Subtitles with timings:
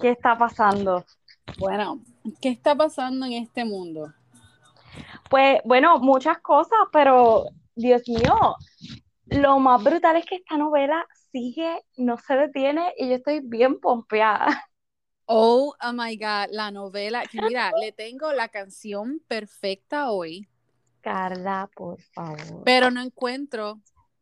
[0.00, 1.04] ¿Qué está pasando?
[1.58, 2.00] Bueno,
[2.40, 4.12] ¿qué está pasando en este mundo?
[5.28, 8.56] Pues bueno, muchas cosas, pero Dios mío,
[9.26, 13.78] lo más brutal es que esta novela sigue, no se detiene y yo estoy bien
[13.78, 14.66] pompeada.
[15.26, 20.48] Oh, oh my God, la novela, que mira, le tengo la canción perfecta hoy,
[21.02, 22.62] Carla, por favor.
[22.64, 23.80] pero no encuentro.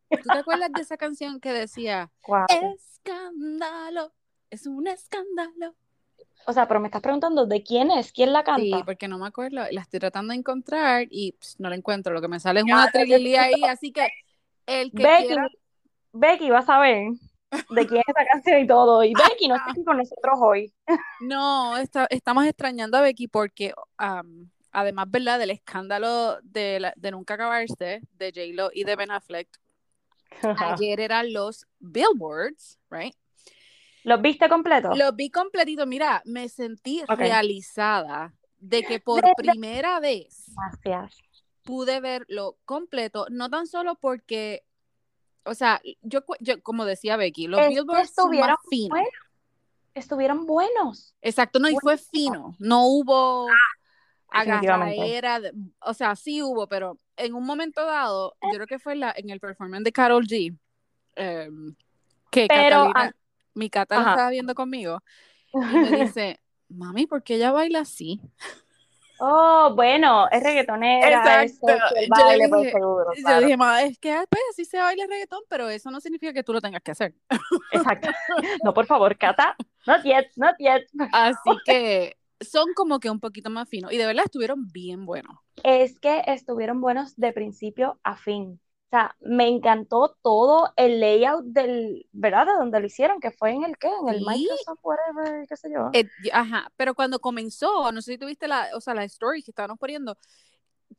[0.09, 2.45] ¿Tú te acuerdas de esa canción que decía, ¿Cuál?
[2.49, 4.13] escándalo,
[4.49, 5.75] es un escándalo?
[6.45, 8.61] O sea, pero me estás preguntando de quién es, quién la canta.
[8.61, 12.13] Sí, porque no me acuerdo, la estoy tratando de encontrar y pss, no la encuentro,
[12.13, 14.07] lo que me sale es una trililía ahí, así que
[14.65, 15.47] el que Becky, quiera,
[16.13, 17.11] Becky va a saber
[17.69, 19.03] de quién es esa canción y todo.
[19.03, 20.73] Y Becky no está aquí con nosotros hoy.
[21.21, 23.73] no, está- estamos extrañando a Becky porque
[24.71, 25.39] además, ¿verdad?
[25.39, 29.49] Del escándalo de, la- de Nunca Acabarse, de J-Lo y de Ben Affleck,
[30.83, 33.15] ayer eran los Billboards, right?
[34.09, 34.97] ¿Los viste completos?
[34.97, 40.51] Lo vi completito, mira, me sentí realizada de que por primera vez
[40.83, 41.21] Gracias.
[41.63, 44.63] pude verlo completo, no tan solo porque,
[45.45, 46.23] o sea, yo,
[46.63, 48.89] como decía Becky, los Es Billboards estuvieron más finos.
[48.89, 49.13] buenos.
[49.93, 51.13] Estuvieron buenos.
[51.21, 53.45] Exacto, no, y fue fino, no hubo
[54.33, 54.95] definitivamente.
[54.95, 58.93] agarradera, de- o sea, sí hubo, pero en un momento dado, yo creo que fue
[58.93, 60.57] en la, en el performance de Carol G,
[61.15, 61.75] em,
[62.31, 63.11] que Pero, Catalina, ah,
[63.59, 64.09] mi Cata ajá.
[64.11, 65.03] estaba viendo conmigo,
[65.53, 68.19] y me dice, mami, ¿por qué ella baila así?
[69.21, 71.95] Oh, bueno, es reggaetonera, es Exacto.
[71.97, 73.41] el Yo le baile, pues dije- seguro, Yo claro.
[73.41, 76.53] dije, es que pues así se baila el reggaetón, pero eso no significa que tú
[76.53, 77.13] lo tengas que hacer.
[77.71, 78.09] Exacto.
[78.63, 80.87] No, por favor, Cata, not yet, not yet.
[81.11, 85.35] Así que son como que un poquito más finos, y de verdad estuvieron bien buenos.
[85.63, 88.61] Es que estuvieron buenos de principio a fin.
[88.89, 92.47] O sea, me encantó todo el layout del, ¿verdad?
[92.47, 94.25] De donde lo hicieron, que fue en el qué, en el Sí.
[94.27, 95.91] Microsoft, whatever, qué sé yo.
[95.93, 99.51] Eh, ajá, pero cuando comenzó, no sé si tuviste la, o sea, la story que
[99.51, 100.17] estábamos poniendo,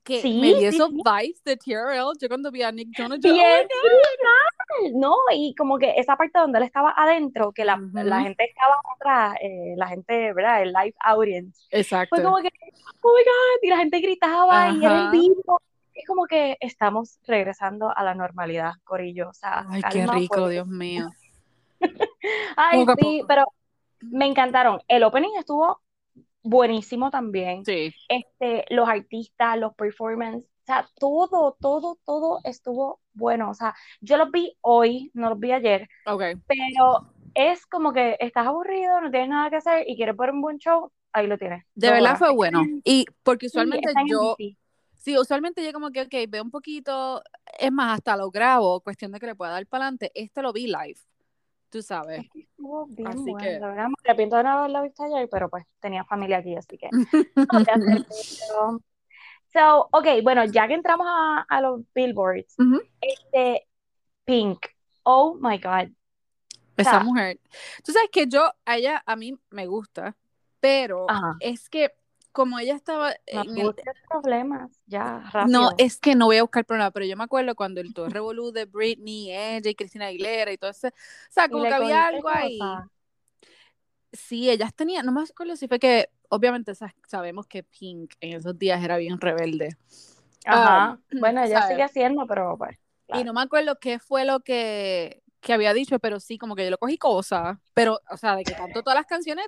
[0.04, 3.18] que Sí, me dio sí, esos vibes de TRL, yo cuando vi a Nick Jonas,
[3.20, 5.16] yo, Bien oh ¿no?
[5.34, 9.34] Y como que esa parte donde él estaba adentro, que la, la gente estaba atrás,
[9.42, 10.62] eh, la gente, ¿verdad?
[10.62, 11.60] El live audience.
[11.70, 12.14] Exacto.
[12.14, 12.50] Fue como que,
[13.02, 15.60] oh my God, y la gente gritaba y era en vivo.
[16.00, 19.28] Es como que estamos regresando a la normalidad, Corillo.
[19.28, 20.50] O sea, Ay, qué rico, pues.
[20.50, 21.10] Dios mío.
[22.56, 23.44] Ay, Poco sí, pero
[24.00, 24.80] me encantaron.
[24.88, 25.80] El opening estuvo
[26.42, 27.64] buenísimo también.
[27.64, 33.50] Sí, Este, los artistas, los performances, o sea, todo, todo, todo estuvo bueno.
[33.50, 36.22] O sea, yo los vi hoy, no los vi ayer, ok.
[36.46, 40.40] pero es como que estás aburrido, no tienes nada que hacer y quieres ver un
[40.40, 41.64] buen show, ahí lo tienes.
[41.74, 42.62] De verdad fue bueno.
[42.84, 44.36] Y porque usualmente yo.
[45.00, 47.22] Sí, usualmente yo como que, ok, veo un poquito,
[47.58, 50.12] es más, hasta lo grabo, cuestión de que le pueda dar para adelante.
[50.14, 50.98] Este lo vi live,
[51.70, 52.20] tú sabes.
[52.20, 55.02] Es que estuvo bien Así bueno, que- la verdad me arrepiento de no haberlo visto
[55.02, 57.00] ayer, pero pues tenía familia aquí, así que no.
[59.52, 62.80] So, ok, bueno, ya que entramos a, a los billboards, Ujú.
[63.00, 63.66] este,
[64.24, 64.64] Pink,
[65.02, 65.88] oh my God,
[66.76, 67.40] Esa sea, mujer.
[67.84, 70.16] Tú sabes que yo, a ella, a mí me gusta,
[70.60, 71.36] pero Ajá.
[71.40, 71.90] es que
[72.32, 73.74] como ella estaba no en el...
[73.74, 75.78] busques problemas, ya, No, rápido.
[75.78, 78.52] es que no voy a buscar problemas, pero yo me acuerdo cuando el todo revolú
[78.52, 80.92] de Britney, ella y Cristina Aguilera y todo eso, o
[81.30, 82.82] sea, como que había algo ahí.
[82.82, 82.90] cosas.
[84.12, 88.36] Sí, ellas tenían, no me acuerdo si fue que, obviamente sa- sabemos que Pink en
[88.36, 89.76] esos días era bien rebelde.
[90.44, 91.62] Ajá, Um, bueno, ella ¿sabes?
[91.62, 92.76] sigue haciendo, pero pues,
[93.12, 96.64] Y no me acuerdo qué fue lo que, que había dicho, pero sí, como que
[96.64, 99.46] yo lo cogí cosas, pero, o sea, de que canto todas las canciones,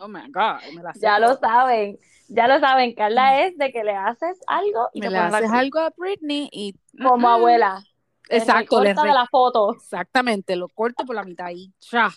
[0.00, 1.98] oh my God, me las Ya lo saben,
[2.28, 5.26] ya lo saben, Carla es de que le haces algo y Me te le la
[5.28, 6.74] haces algo a Britney y...
[7.02, 7.82] Como abuela,
[8.28, 9.72] Exacto, le recorta de re- la foto.
[9.74, 12.10] Exactamente, lo corto por la mitad y ¡cha!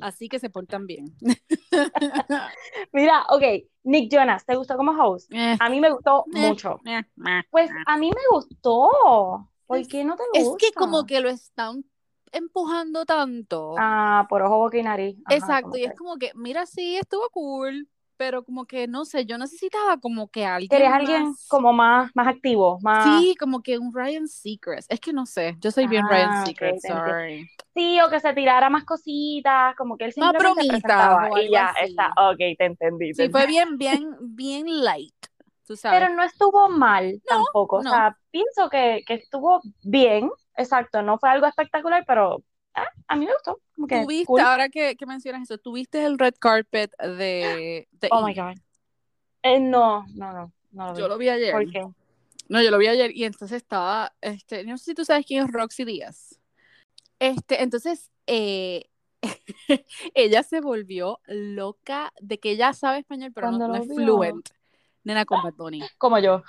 [0.00, 1.06] Así que se portan bien.
[2.92, 3.42] Mira, ok,
[3.84, 5.32] Nick Jonas, ¿te gustó como host?
[5.32, 6.80] Eh, A mí me gustó eh, mucho.
[6.86, 7.74] eh, eh, Pues eh.
[7.86, 9.48] a mí me gustó.
[9.66, 10.66] ¿Por Es- qué no te Es gusta?
[10.66, 11.84] que como que lo están
[12.34, 13.86] empujando tanto.
[13.86, 15.16] Ah, por ojo, boca y nariz.
[15.24, 19.24] Ajá, Exacto, y es como que, mira, sí, estuvo cool, pero como que, no sé,
[19.26, 23.26] yo necesitaba como que alguien Querías alguien más- como más, más activo, más...
[23.28, 24.90] Sí, como que un Ryan Seacrest.
[24.92, 27.02] Es que no sé, yo soy bien Ah, Ryan ok, Seacrest, entiendo.
[27.02, 27.48] sorry.
[27.74, 31.36] Sí, o que se tirara más cositas, como que él Más simplemente bromitas presentaba o
[31.36, 31.82] y ya así.
[31.82, 32.12] está.
[32.16, 33.14] Ok, te entendí.
[33.14, 35.14] te Sí, fue bien, bien, bien light,
[35.66, 36.08] tú sabes.
[36.08, 37.76] Pero no estuvo mal tampoco.
[37.76, 37.84] no.
[37.84, 40.30] O sea, pienso que, que estuvo bien.
[40.56, 42.42] Exacto, no fue algo espectacular, pero
[42.74, 43.60] ah, a mí me gustó.
[43.74, 44.40] Como que ¿Tuviste, cool.
[44.40, 48.34] ahora que, que mencionas eso, tuviste el red carpet de, de Oh my?
[48.34, 48.56] God.
[49.42, 51.00] Eh, no, no, no, no lo vi.
[51.00, 51.52] Yo lo vi ayer.
[51.52, 51.86] ¿Por qué?
[52.48, 55.44] No, yo lo vi ayer y entonces estaba, este, no sé si tú sabes quién
[55.44, 56.40] es Roxy Díaz.
[57.18, 58.90] Este, entonces, eh,
[60.14, 63.94] ella se volvió loca de que ella sabe español, pero no, Cuando no lo es
[63.94, 64.48] fluent.
[65.04, 65.82] Nena con Bad Bunny.
[65.98, 66.42] Como yo.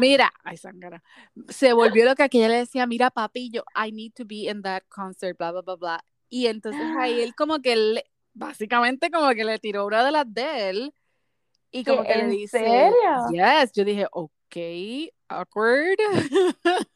[0.00, 1.02] Mira, ay, Sangara.
[1.48, 4.62] Se volvió loca que ella le decía, mira, papi, yo, I need to be in
[4.62, 6.04] that concert, bla, bla, bla, bla.
[6.28, 8.04] Y entonces ahí él como que, le-
[8.34, 10.94] básicamente como que le tiró una de las de él.
[11.70, 12.92] Y como ¿Qué, que le dice, serio?
[13.32, 13.72] yes.
[13.72, 14.56] Yo dije, ok,
[15.28, 15.96] awkward.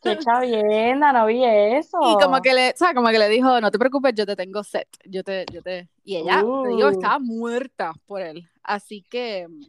[0.03, 1.99] Qué chavienda, no vi eso.
[2.03, 4.37] Y como que le, o sea, como que le dijo, no te preocupes, yo te
[4.37, 6.91] tengo set, yo te, yo te, y ella, te digo, Uh.
[6.91, 9.61] estaba muerta por él, así que mm,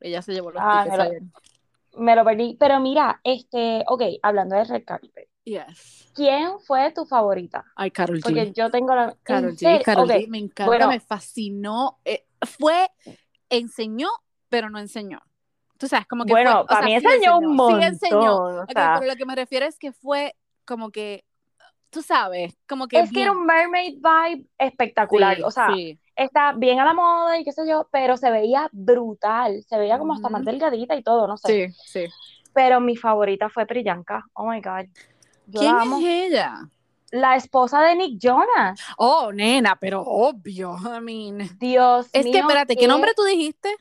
[0.00, 1.22] ella se llevó los Ah, tickets lo- ayer.
[1.96, 2.56] Me lo perdí.
[2.58, 6.12] Pero mira, este, ok, hablando de Red Carpet, Yes.
[6.14, 7.64] ¿quién fue tu favorita?
[7.76, 8.22] Ay, Carol G.
[8.22, 9.04] Porque yo tengo la.
[9.04, 9.82] ¿en Carol G?
[9.84, 10.88] Carol Ok, G, me encanta, bueno.
[10.88, 12.26] me fascinó, eh,
[12.58, 12.88] fue,
[13.48, 14.08] enseñó,
[14.48, 15.20] pero no enseñó.
[15.78, 17.80] Tú sabes, como que Bueno, fue, o para sea, mí sí enseñó un montón.
[17.80, 20.34] sí enseñó, o Ok, sea, pero lo que me refiero es que fue
[20.64, 21.24] como que,
[21.90, 23.40] tú sabes, como que es que era bien.
[23.40, 25.36] un mermaid vibe espectacular.
[25.36, 26.00] Sí, o sea, sí.
[26.16, 29.62] Está bien a la moda y qué sé yo, pero se veía brutal.
[29.68, 31.68] Se veía como hasta más delgadita y todo, no sé.
[31.68, 32.12] Sí, sí.
[32.52, 34.24] Pero mi favorita fue Priyanka.
[34.32, 34.86] Oh my God.
[35.46, 35.98] Yo ¿Quién la amo.
[35.98, 36.68] es ella?
[37.12, 38.80] La esposa de Nick Jonas.
[38.96, 40.76] Oh, nena, pero obvio.
[40.76, 41.56] I mean.
[41.58, 43.76] Dios Es que, espérate, ¿qué nombre tú dijiste?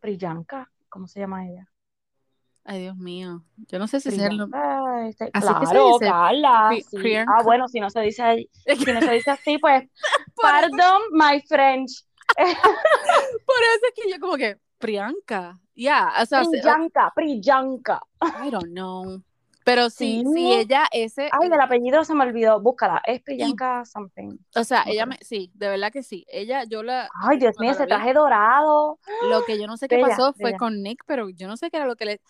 [0.00, 0.70] Priyanka.
[0.88, 1.68] ¿Cómo se llama ella?
[2.70, 3.42] Ay, Dios mío.
[3.68, 4.10] Yo no sé si.
[4.10, 7.16] Priyanka, este- Así que se claro, dice, Carla, sí.
[7.16, 8.48] Ah, bueno, si no se dice,
[8.86, 9.88] si no se dice así, pues,
[10.40, 12.04] pardon my French.
[12.36, 15.58] por eso es que yo como que, Priyanka.
[15.74, 18.00] Ya, o sea, se- Priyanka, Priyanka.
[18.46, 19.20] I don't know.
[19.62, 20.32] Pero sí, Sí.
[20.34, 22.60] sí, ella, ese, Ay, del apellido se me olvidó.
[22.60, 23.02] Búscala.
[23.04, 24.38] Es Priyanka something.
[24.54, 26.24] o sea, ella me, sí, de verdad que sí.
[26.28, 28.98] Ella, yo la, Ay, Dios mío, ese vi, traje dorado.
[29.28, 31.70] Lo que yo no sé qué Bella, pasó fue con Nick, pero yo no sé
[31.70, 32.20] qué era lo que le...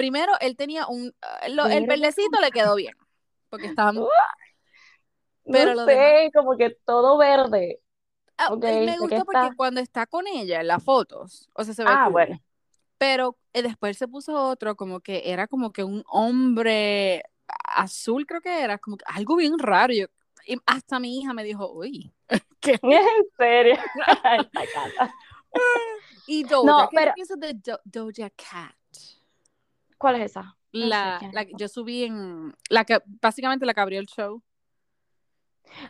[0.00, 1.14] Primero, él tenía un...
[1.20, 2.94] ah, lo- el Verde verdecito le quedó bien,
[3.50, 3.92] porque estaba...
[3.92, 4.08] No
[5.44, 7.80] Pero lo sé, como que todo verde.
[8.38, 11.64] Ah, Ok, él me gustó porque está- cuando está con ella en las fotos, o
[11.64, 12.12] sea, se ve Ah, cool.
[12.12, 12.40] bueno.
[12.96, 17.22] Pero eh, después se puso otro, como que era como que un hombre
[17.64, 19.92] azul, creo que era, como que algo bien raro.
[19.92, 20.06] Yo-
[20.46, 22.12] y hasta mi hija me dijo, uy,
[22.60, 22.78] ¿qué?
[22.82, 23.76] En serio.
[24.22, 24.48] Ay.
[26.26, 28.74] Y Doja, No, ¿qué pero- piensas de Do- Doja Cat?
[30.00, 30.56] ¿Cuál es esa?
[30.78, 34.42] No La, es la- yo subí en, la que, básicamente la que abrió el show.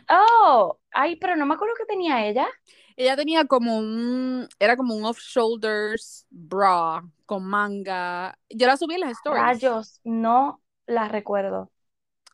[0.09, 2.47] Oh, ay, pero no me acuerdo que tenía ella.
[2.95, 8.37] Ella tenía como un, era como un off-shoulders bra con manga.
[8.49, 9.59] Yo la subí en las stories.
[9.63, 11.71] Rayos, no la recuerdo.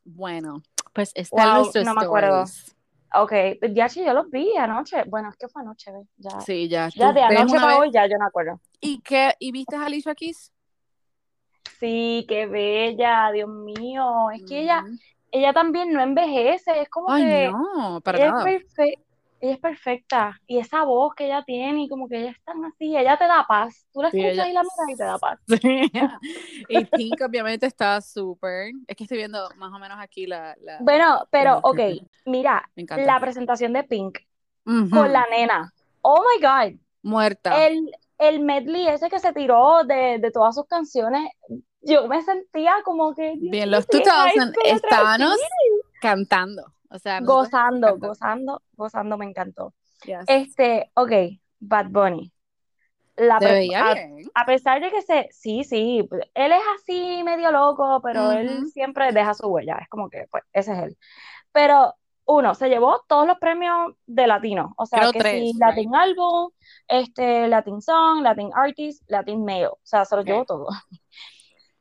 [0.05, 0.63] Bueno,
[0.93, 2.45] pues está en Wow, nuestras no me acuerdo.
[3.15, 3.33] Ok,
[3.73, 5.03] ya sí, yo los vi anoche.
[5.07, 6.07] Bueno, es que fue anoche, ¿ves?
[6.17, 6.89] Ya, Sí, ya.
[6.93, 8.59] ya de anoche para hoy, ya yo me acuerdo.
[8.81, 9.33] ¿Y qué?
[9.39, 10.51] ¿Y viste a Alicia Keys?
[11.79, 14.31] Sí, qué bella, Dios mío.
[14.31, 14.83] Es que ella,
[15.31, 18.49] ella también no envejece, es como Ay, que no, para ella nada.
[18.49, 18.99] es perfe-
[19.39, 20.41] ella es perfecta.
[20.47, 23.25] Y esa voz que ella tiene, y como que ella es tan así, ella te
[23.27, 23.85] da paz.
[23.93, 25.39] Tú la Sí, escuchas ella- y la miras y te da paz.
[25.47, 25.57] Sí.
[26.69, 28.71] Y Pink obviamente está súper.
[28.87, 30.55] Es que estoy viendo más o menos aquí la...
[30.61, 31.79] la- Bueno, pero, ok,
[32.25, 34.19] mira, la presentación de Pink
[34.89, 35.71] con la nena.
[36.01, 36.79] Oh my God.
[37.03, 37.55] Muerta.
[37.55, 41.29] El, el medley ese que se tiró de, de todas sus canciones,
[41.81, 44.83] yo me sentía como que Bien, los estoy en high 2000 school otra vez.
[44.83, 45.37] estábamos
[46.01, 46.73] cantando.
[46.89, 48.07] O sea, Gozando, cantando.
[48.07, 49.73] gozando, gozando, me encantó.
[50.05, 50.25] Yes.
[50.27, 51.11] Este, ok,
[51.59, 52.31] Bad Bunny.
[53.15, 53.39] La
[53.73, 54.29] a, bien.
[54.35, 58.65] a pesar de que se, sí, sí, él es así medio loco, pero él Ujú.
[58.67, 60.97] siempre deja su huella, es como que, pues, ese es él.
[61.51, 61.95] Pero,
[62.27, 65.59] uno, se llevó todos los premios de latino, o sea, Creo que tres, si right.
[65.59, 66.51] Latin Album,
[66.87, 70.27] este, Latin Song, Latin Artist, Latin Male, o sea, se lo Ok.
[70.27, 70.67] llevó todo.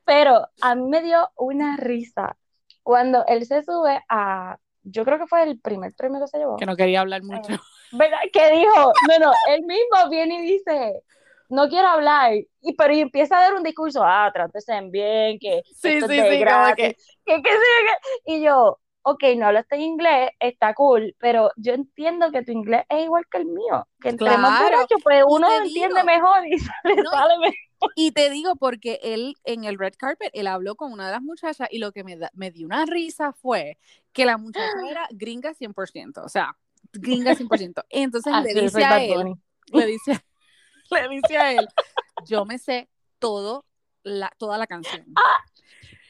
[0.04, 2.36] Pero a mí me dio una risa
[2.82, 6.56] cuando él se sube a, yo creo que fue el primer premio que se llevó.
[6.56, 7.52] Que no quería hablar mucho.
[7.92, 8.18] ¿Verdad?
[8.32, 11.02] Que dijo, no, no, él mismo viene y dice,
[11.48, 15.62] no quiero hablar, y pero y empieza a dar un discurso, ah, trátese bien, que
[15.64, 19.66] Sí, esto es sí, de sí, gratis, que- que, que- y yo, ok, no hablas
[19.70, 23.86] en inglés, está cool, pero yo entiendo que tu inglés es igual que el mío,
[24.00, 26.04] que entre más Claro, borracho, pues uno te entiende digo.
[26.04, 27.92] mejor y sale, No, sale mejor.
[27.94, 31.22] Y te digo porque él en el red carpet, él habló con una de las
[31.22, 33.78] muchachas y lo que me, da- me dio una risa fue
[34.12, 36.56] que la muchacha era gringa 100%, o sea,
[36.92, 37.84] gringa 100%.
[37.90, 39.34] Entonces Así le dice a él,
[39.72, 40.12] le dice,
[40.90, 41.68] le dice a él,
[42.18, 43.64] yo me sé todo
[44.02, 45.06] la, toda la canción.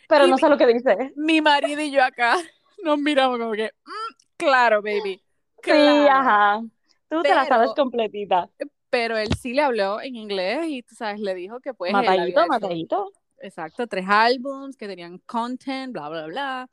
[0.08, 1.12] Pero y no mi- sé lo que dice.
[1.16, 2.36] Mi marido y yo acá
[2.83, 5.16] nos miramos como que, "Mm, claro, baby.
[5.16, 5.23] Sí,
[5.62, 6.11] claro".
[6.11, 6.62] ajá.
[7.09, 8.49] Tú te la sabes completita.
[8.90, 12.47] Pero él sí le habló en inglés y, tú sabes, le dijo que pues Matadito,
[12.47, 13.12] matadito.
[13.38, 16.71] Exacto, tres álbums que tenían content, bla, bla, bla.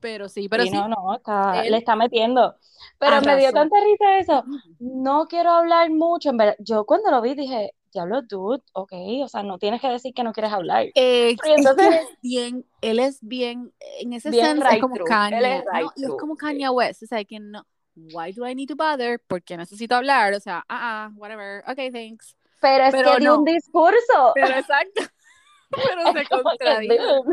[0.00, 0.70] Pero sí, pero sí.
[0.70, 2.56] no, no, está, le está metiendo.
[2.98, 4.44] Pero me dio tanta risa eso.
[4.78, 6.56] No quiero hablar mucho, en verdad.
[6.58, 8.92] Yo cuando lo vi dije, diablo, dude, ok,
[9.22, 10.86] o sea, no tienes que decir que no quieres hablar.
[10.94, 15.64] Eh, entonces, él es bien, él es bien, en ese sentido, es como Kanye,
[15.96, 17.66] y es como Kanye West, o sea, que no,
[18.12, 19.20] why do I need to bother?
[19.26, 22.36] Porque necesito hablar, o sea, ah, uh, whatever, ok, thanks.
[22.60, 24.32] Pero es que dio un discurso.
[24.34, 25.02] Pero exacto.
[25.70, 27.24] Pero se contradijo.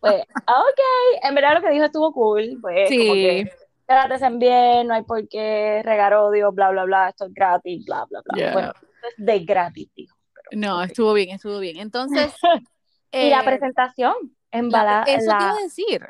[0.00, 0.80] pues, ok,
[1.22, 2.98] en verdad lo que dijo estuvo cool, pues, sí.
[2.98, 3.52] como que
[3.86, 8.06] traten bien, no hay por qué regar odio, bla, bla, bla, esto es gratis, bla,
[8.08, 8.52] bla, bla.
[8.52, 8.72] Bueno,
[9.16, 10.16] de gratis, dijo.
[10.52, 11.78] no, estuvo bien, estuvo bien.
[11.78, 12.34] Entonces.
[13.12, 14.14] y la eh, presentación,
[14.50, 16.06] en la, Eso a decir.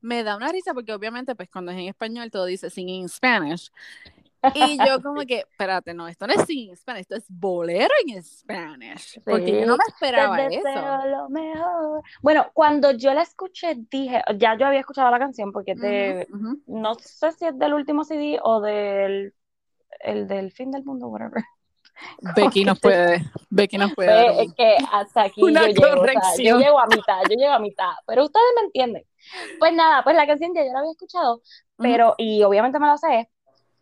[0.00, 3.08] Me da una risa porque obviamente, pues cuando es en español todo dice singing in
[3.08, 3.70] Spanish.
[4.54, 7.92] Y yo como que, espérate, no, esto no es singing in Spanish, esto es bolero
[8.06, 9.20] en Spanish.
[9.22, 11.06] Porque yo no me esperaba eso.
[11.06, 12.02] Lo mejor.
[12.22, 16.26] Bueno, cuando yo la escuché, dije, ya yo había escuchado la canción porque de,
[16.66, 19.34] no sé si es del último CD o del,
[20.00, 21.44] el del fin del mundo, whatever.
[22.34, 24.42] Becky nos puede, Becky nos puede.
[24.42, 26.06] Es que hasta aquí yo llego,
[26.38, 29.04] yo llego a mitad, yo llego a mitad, pero ustedes me entienden.
[29.58, 31.42] Pues nada, pues la canción ya yo la había escuchado,
[31.76, 33.28] pero, y obviamente me la sé,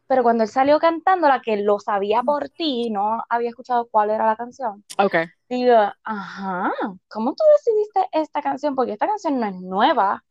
[0.08, 4.10] pero cuando él salió cantando la que lo sabía por ti, no había escuchado cuál
[4.10, 4.82] era la canción.
[4.96, 5.16] Ok.
[5.50, 6.72] Digo, ajá,
[7.08, 8.75] ¿cómo tú decidiste esta canción?
[8.75, 10.25] Porque esta canción no es nueva.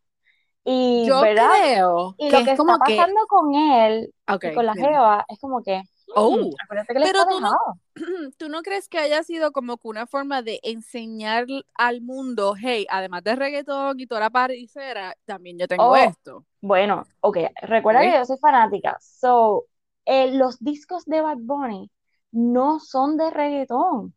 [0.64, 1.52] Y, yo ¿verdad?
[1.62, 4.14] creo y lo que, está pasando con él,
[4.54, 5.82] con la Jeva, es como que,
[6.16, 7.58] Oh, pero tú no,
[8.38, 11.46] tú no crees que haya sido como que una forma de enseñar
[11.76, 16.46] al mundo, hey, además de reggaetón y toda la paricera, también yo tengo oh, esto.
[16.62, 19.66] Bueno, ok, recuerda que yo soy fanática, so,
[20.06, 21.92] eh, los discos de Bad Bunny
[22.32, 24.14] no son de reggaetón.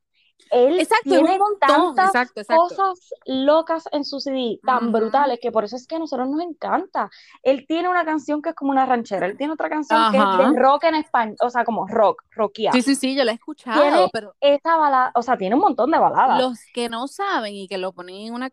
[0.50, 5.86] Él exacto, tiene tantas cosas locas en su CD, tan brutales, que por eso es
[5.86, 7.10] que a nosotros nos encanta.
[7.42, 10.24] Él tiene una canción que es como una ranchera, él tiene otra canción que es
[10.24, 12.72] de rock en español, o sea, como rock, rockia.
[12.72, 14.34] Sí, sí, sí, yo la he escuchado, pero...
[14.40, 16.40] Esta balada, o sea, tiene un montón de baladas.
[16.40, 18.50] Los que no saben y que lo ponen en una,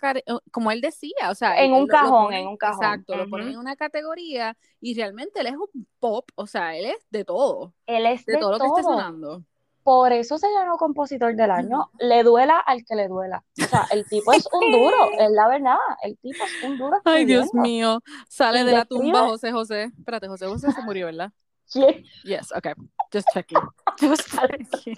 [0.51, 1.61] como él decía, o sea...
[1.61, 2.83] En un cajón, en un cajón.
[2.83, 6.85] Exacto, lo ponen en una categoría y realmente él es un pop, o sea, él
[6.85, 7.73] es de todo.
[7.85, 9.43] Él es de, todo, lo que esté sonando
[9.87, 13.45] por eso se ganó compositor del año, le duela al que le duela.
[13.57, 16.97] O sea, el tipo es un duro, es la verdad, el tipo es un duro.
[17.05, 19.83] Ay, Dios mío, sale de la tumba José José.
[19.97, 21.31] Espérate, José José se murió, ¿verdad?
[21.69, 21.85] Sí.
[22.23, 22.73] Yes, okay.
[23.13, 23.59] Just checking.
[23.99, 24.97] Just checking.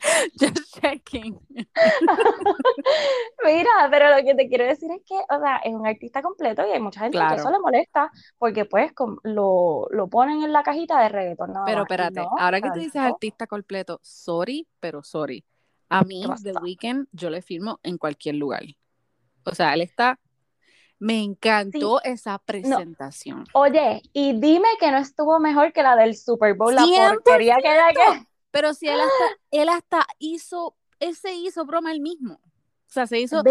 [0.40, 1.38] Just checking.
[3.44, 6.66] Mira, pero lo que te quiero decir es que, o sea, es un artista completo
[6.66, 10.62] y hay mucha gente que eso le molesta porque pues lo, lo, ponen en la
[10.62, 11.52] cajita de reggaeton.
[11.66, 15.44] pero espérate, ahora que tú dices artista completo, sorry, pero sorry.
[15.90, 18.62] A mí, The Weeknd, yo le firmo en cualquier lugar.
[19.44, 20.18] O sea, él está
[20.98, 23.44] me encantó esa presentación.
[23.52, 27.68] Oye, y dime que no estuvo mejor que la del Super Bowl, la porquería que
[27.68, 28.26] era que.
[28.50, 32.34] Pero si él hasta, él hasta hizo, él se hizo broma él mismo.
[32.34, 33.42] O sea, se hizo.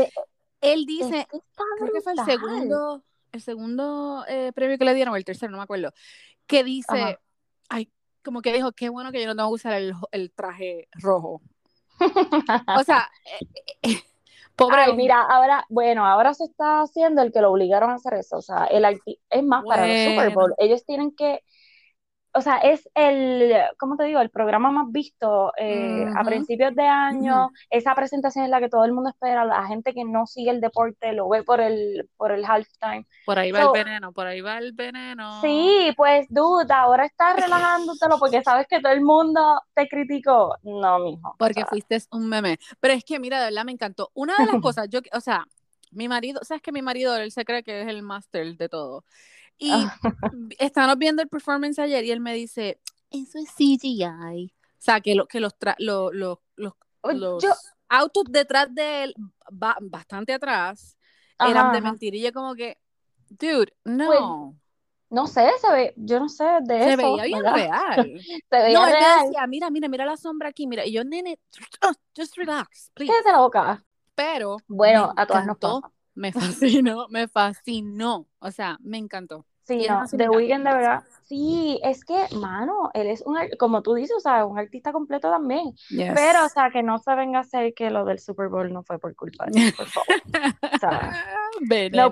[0.61, 5.17] él dice, creo que fue el segundo, el segundo eh, premio que le dieron, o
[5.17, 5.93] el tercero, no me acuerdo,
[6.47, 7.19] que dice,
[7.69, 7.91] ay,
[8.23, 11.41] como que dijo, qué bueno que yo no tengo que usar el, traje rojo.
[11.99, 13.09] o sea,
[13.41, 13.47] eh,
[13.83, 14.03] eh,
[14.55, 14.81] pobre.
[14.81, 18.37] Ay, mira, ahora, bueno, ahora se está haciendo el que lo obligaron a hacer eso.
[18.37, 18.85] O sea, el
[19.29, 20.55] es más para el Super Bowl.
[20.57, 21.43] Ellos tienen que
[22.37, 24.19] o sea, es el, ¿cómo te digo?
[24.19, 27.49] El programa más visto eh, a principios de año.
[27.71, 29.43] Esa presentación es la que todo el mundo espera.
[29.43, 33.07] La gente que no sigue el deporte lo ve por el, por el halftime.
[33.25, 35.41] Por ahí va el veneno, por ahí va el veneno.
[35.41, 40.55] Sí, pues, dude, ahora estás relajándotelo porque sabes que todo el mundo te criticó.
[40.61, 41.35] No, mijo.
[41.39, 42.59] Porque fuiste un meme.
[42.79, 44.11] Pero es que, mira, de verdad me encantó.
[44.13, 45.43] Una de las cosas, yo, o sea,
[45.89, 49.03] mi marido, sabes que mi marido, él se cree que es el máster de todo.
[49.57, 49.97] Y ah.
[50.59, 54.53] estábamos viendo el performance ayer y él me dice, eso es CGI.
[54.53, 56.37] O sea, que, lo, que los, los, los,
[57.03, 57.43] los
[57.89, 59.15] autos detrás de él,
[59.49, 60.97] bastante atrás,
[61.39, 62.77] eran de mentirilla como que,
[63.29, 64.07] dude, no.
[64.07, 64.61] Pues,
[65.09, 67.01] no sé, se ve, yo no sé de se eso.
[67.01, 68.19] Se veía bien real.
[68.49, 69.25] se veía no, real.
[69.25, 70.85] decía, mira, mira, mira la sombra aquí, mira.
[70.85, 71.39] Y yo, nene,
[72.15, 73.11] just relax, please.
[73.11, 73.83] Quédate la boca.
[74.15, 75.59] Pero, bueno, a todas nos
[76.17, 79.45] me fascinó, me fascinó, o sea, me encantó.
[79.63, 81.03] Sí, no, The Weeknd de verdad.
[81.23, 85.29] Sí, es que, mano, él es un, como tú dices, o sea, un artista completo
[85.29, 85.75] también.
[85.89, 88.81] Pero, o sea, que no se venga a hacer que lo del Super Bowl no
[88.83, 90.07] fue por culpa de él, por favor.
[90.73, 91.25] o sea,
[91.91, 92.09] no,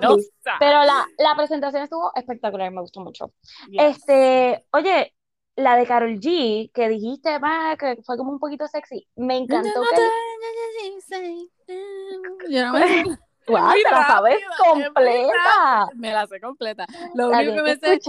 [0.60, 3.32] pero la, la, presentación estuvo espectacular, me gustó mucho.
[3.72, 5.14] Este, oye,
[5.56, 9.80] la de Carol G, que dijiste, va, que fue como un poquito sexy, me encantó
[9.94, 10.02] que...
[12.50, 15.88] Yo no me Wow, te la sabes completa.
[15.94, 16.86] Me la sé completa.
[17.14, 18.00] Lo único que me sé,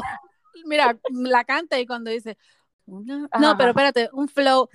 [0.65, 2.37] mira, la canta y cuando dice,
[2.85, 4.69] no, pero espérate, un flow,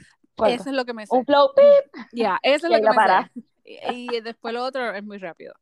[0.47, 1.17] eso es lo que me sé.
[1.17, 2.05] Un flow, pip.
[2.13, 3.31] Ya, eso es lo que me sé.
[3.93, 5.55] Y, y después lo otro es muy rápido.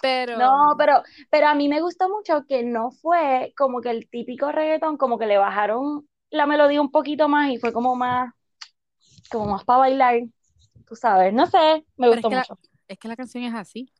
[0.00, 0.36] Pero...
[0.36, 4.50] No, pero, pero a mí me gustó mucho que no fue como que el típico
[4.50, 8.32] reggaetón, como que le bajaron la melodía un poquito más y fue como más,
[9.30, 10.20] como más para bailar,
[10.86, 12.58] tú sabes, no sé, me gustó mucho.
[12.88, 13.92] es que la canción es así.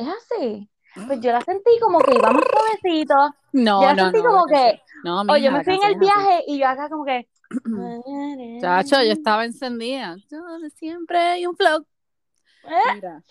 [0.00, 0.70] Es así.
[1.06, 3.14] Pues yo la sentí como que iba más suavecito.
[3.52, 4.82] No, yo la no, sentí no, como que.
[5.04, 7.28] No, o yo me fui en el viaje y yo acá como que.
[8.60, 10.16] Chacho, yo estaba encendida.
[10.30, 10.38] Yo
[10.76, 11.86] siempre hay un flow.
[12.64, 12.94] ¿Eh?
[12.94, 13.22] Mira,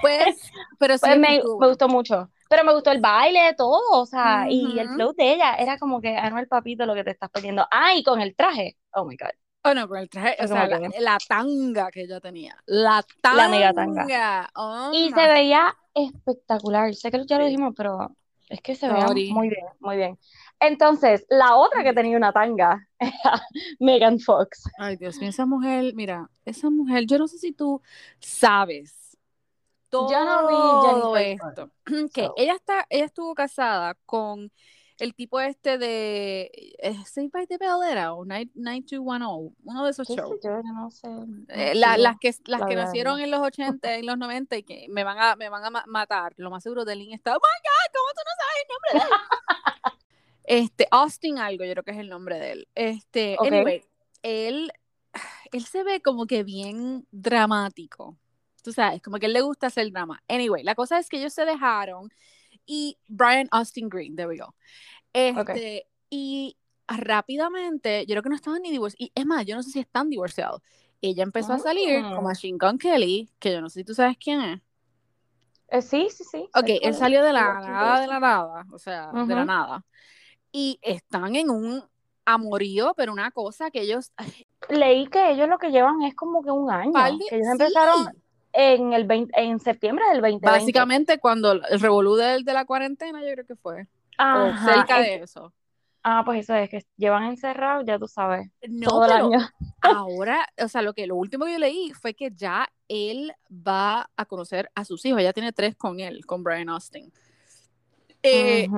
[0.00, 2.30] pues, pero sí pues me, me, gustó mucho.
[2.48, 6.00] Pero me gustó el baile, todo, o sea, y el flow de ella era como
[6.00, 7.66] que, ah, no, el papito lo que te estás pidiendo.
[7.70, 8.76] Ah, y con el traje.
[8.92, 9.30] Oh my God.
[9.64, 12.56] Oh, no, con el traje, o sea, la, tanga que ella tenía.
[12.66, 13.42] La tanga.
[13.42, 14.50] La mega tanga.
[14.54, 16.94] Oh, y se veía espectacular.
[16.94, 18.16] Sé que ya lo dijimos, pero
[18.48, 20.18] es que se veía muy bien, muy bien.
[20.60, 23.42] Entonces, la otra que tenía una tanga era
[23.80, 24.64] Megan Fox.
[24.78, 27.80] Ay, Dios mío, esa mujer, mira, esa mujer, yo no sé si tú
[28.20, 29.02] sabes
[29.92, 31.70] todo yo no vi esto.
[32.14, 34.50] Que ella está, ella estuvo casada con
[35.02, 40.38] el tipo este de Save by the Bell era o 9210, uno de esos shows.
[40.44, 41.08] Yo no sé.
[41.48, 45.02] Eh, las que, las que nacieron en los 80, en los 90 y que me
[45.02, 46.34] van a, me van a matar.
[46.36, 48.92] Lo más seguro de Lynn está, oh my God, ¿cómo tú no sabes el nombre
[48.92, 49.92] de él?
[50.62, 52.68] este, Austin algo, yo creo que es el nombre de él.
[52.76, 53.84] Este, anyway,
[54.22, 54.72] él,
[55.50, 58.16] él se ve como que bien dramático.
[58.62, 60.22] Tú sabes, como que él le gusta hacer drama.
[60.28, 62.12] Anyway, la cosa es que ellos se dejaron
[62.66, 64.54] y Brian Austin Green, there we go.
[65.12, 69.00] Este, Y rápidamente, yo creo que no estaban ni divorciados.
[69.00, 70.62] Y es más, yo no sé si están divorciados.
[71.00, 72.20] Ella empezó a salir con ah.
[72.20, 74.60] Machine Gun Kelly, que yo no sé si tú sabes quién es.
[75.68, 76.48] Eh, sí, sí, sí.
[76.54, 79.84] Ok, él salió de la nada, de la nada, o sea, de la nada.
[80.52, 81.82] Y están en un
[82.24, 84.12] amorío, pero una cosa que ellos...
[84.68, 86.92] Leí que ellos lo que llevan es como que un año.
[87.28, 88.21] Que ellos empezaron
[88.52, 90.46] en el 20, en septiembre del 2020.
[90.46, 93.86] Básicamente cuando el revolú de, de la cuarentena, yo creo que fue.
[94.18, 95.52] o cerca de eso.
[96.04, 98.50] Ah, pues eso es que llevan encerrados, ya tú sabes.
[98.68, 99.38] No, todo el año.
[99.80, 104.10] ahora, o sea, lo que lo último que yo leí fue que ya él va
[104.16, 105.22] a conocer a sus hijos.
[105.22, 107.12] Ya tiene tres con él, con Brian Austin.
[108.24, 108.68] Eh,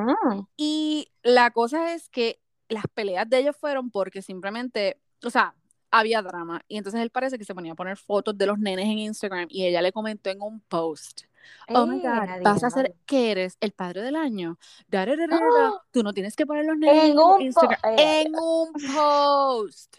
[0.56, 5.54] y la cosa es que las peleas de ellos fueron porque simplemente, o sea,
[5.98, 6.60] había drama.
[6.68, 9.46] Y entonces él parece que se ponía a poner fotos de los nenes en Instagram
[9.48, 11.22] y ella le comentó en un post.
[11.68, 14.58] Oh my God, vas a hacer que eres el padre del año.
[14.92, 15.82] ¡Ah!
[15.90, 17.80] Tú no tienes que poner los nenes en, un Instagram.
[17.98, 19.96] En un post.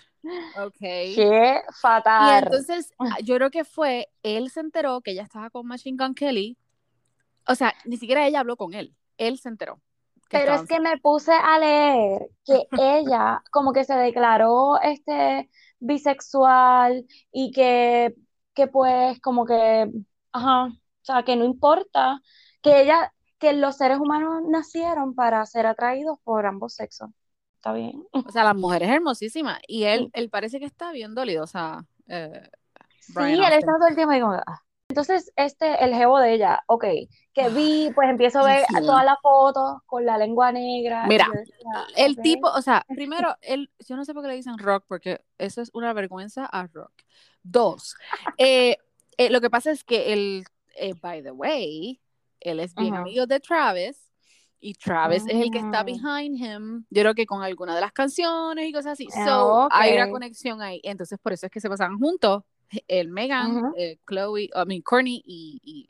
[0.60, 0.80] Ok.
[0.80, 2.44] Qué fatal.
[2.44, 5.98] Y entonces, ah, yo creo que fue, él se enteró que ella estaba con Machine
[6.04, 6.58] Gun Kelly.
[7.48, 8.96] O sea, ni siquiera ella habló con él.
[9.18, 9.80] Él se enteró.
[10.30, 17.06] Pero es que me puse a leer que ella como que se declaró este bisexual
[17.32, 18.16] y que,
[18.54, 19.90] que pues como que,
[20.32, 22.22] ajá, o sea, que no importa,
[22.62, 27.10] que ella, que los seres humanos nacieron para ser atraídos por ambos sexos.
[27.56, 28.04] Está bien.
[28.12, 31.48] O sea, la mujer es hermosísima y él, él parece que está bien dolido, o
[31.48, 32.50] sea, eh,
[33.00, 34.64] sí, él está todo el tiempo y como, ah,
[34.96, 36.86] entonces, este, el jevo de ella, ok,
[37.34, 41.06] que vi, pues empiezo a ver todas las fotos con la lengua negra.
[41.06, 41.28] Mira,
[41.98, 45.20] el tipo, o sea, primero, él, yo no sé por qué le dicen rock, porque
[45.38, 46.94] eso es una vergüenza a rock.
[47.44, 47.98] Dos,
[48.38, 48.78] eh,
[49.18, 50.46] eh, lo que pasa es que él,
[50.78, 52.02] eh, by the way,
[52.40, 54.10] él es bien amigo de Travis,
[54.62, 55.86] y Travis es el que está mm.
[55.86, 59.10] behind him, yo creo que con alguna de las canciones y cosas así.
[59.14, 60.80] Ah, so, hay una conexión ahí.
[60.84, 62.44] Entonces, por eso es que se pasan juntos
[62.88, 65.89] el Megan, eh, Chloe, I mean, Courtney y,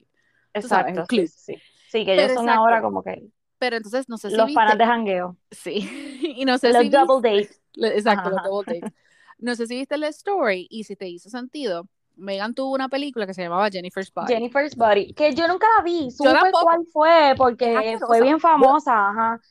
[0.54, 2.06] Exacto, sí, sí.
[2.06, 4.78] que ellos son ahora como que pero entonces no sé si los viste...
[4.78, 5.38] de jangueo.
[5.52, 5.90] Sí,
[6.38, 7.62] y no sé los double dates.
[7.76, 8.94] Exacto, los double dates.
[9.38, 11.88] No sé si viste la story y si te hizo sentido.
[12.16, 14.34] Megan tuvo una película que se llamaba Jennifer's Body.
[14.34, 19.42] Jennifer's Body, que yo nunca la vi, supe cuál fue, porque fue bien famosa, ajá.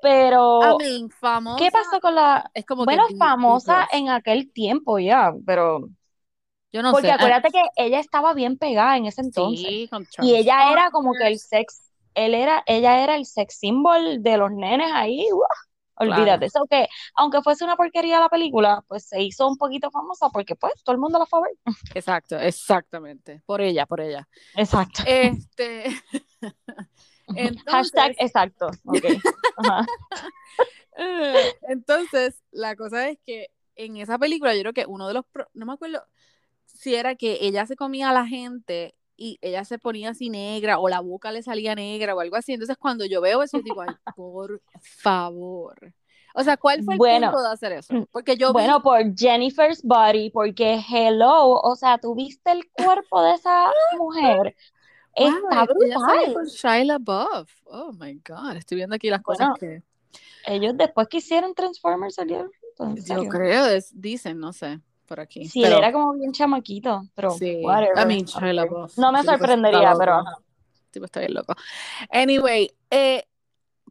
[0.00, 0.60] Pero,
[1.18, 2.48] famosa, ¿qué pasó con la...?
[2.54, 5.88] Es como bueno, famosa en aquel tiempo ya, pero
[6.82, 9.66] no Porque acuérdate que ella estaba bien pegada en ese entonces.
[9.68, 14.36] y ella era como que el sex, él era, ella era el sex symbol de
[14.36, 15.26] los nenes ahí.
[15.96, 16.46] olvídate.
[16.46, 20.56] Eso que, aunque fuese una porquería la película, pues se hizo un poquito famosa porque
[20.56, 21.52] pues todo el mundo la fue a ver.
[21.94, 23.42] Exacto, exactamente.
[23.46, 24.28] Por ella, por ella.
[24.54, 25.02] Exacto.
[25.06, 25.84] Este.
[27.66, 28.70] Hashtag exacto.
[31.68, 35.66] Entonces, la cosa es que en esa película yo creo que uno de los, no
[35.66, 36.02] me acuerdo,
[36.76, 40.78] si era que ella se comía a la gente y ella se ponía así negra
[40.78, 42.52] o la boca le salía negra o algo así.
[42.52, 45.92] Entonces cuando yo veo eso, yo digo, ay, por favor.
[46.34, 48.06] O sea, ¿cuál fue el punto de hacer eso?
[48.12, 53.32] Porque yo Bueno, por Jennifer's body, porque hello, o sea, tú viste el cuerpo de
[53.32, 54.54] esa mujer.
[55.14, 56.34] Está brutal.
[56.34, 57.50] Con Shia LaBeouf.
[57.64, 59.82] Oh my God, estoy viendo aquí las cosas que.
[60.44, 62.50] Ellos después que hicieron Transformers salieron.
[63.06, 65.46] Yo creo, dicen, no sé por aquí.
[65.46, 67.60] Sí, él era como bien chamaquito, pero sí.
[67.62, 67.96] whatever.
[67.98, 68.26] I mean,
[68.96, 70.22] No me sorprendería, pero
[70.90, 71.54] Tipo, está bien loco.
[72.10, 73.24] Anyway, eh,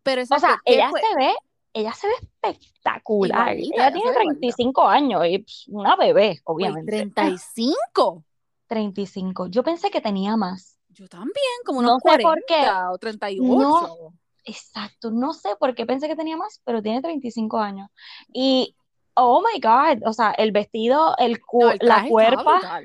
[0.01, 1.34] pero O sea, ella se ve,
[1.73, 3.49] ella se ve espectacular.
[3.56, 7.06] ella tiene 35 años y pues, una bebé, obviamente.
[7.06, 8.23] ¿35?
[8.67, 9.47] 35.
[9.49, 10.80] Yo pensé que tenía más.
[10.89, 12.65] Yo también, como unos no 40 por qué.
[12.91, 13.43] o 38.
[13.43, 17.89] No, exacto, no sé por qué pensé que tenía más, pero tiene 35 años.
[18.34, 18.75] Y
[19.15, 21.39] Oh my God, o sea, el vestido, el,
[21.80, 22.82] la cuerpa.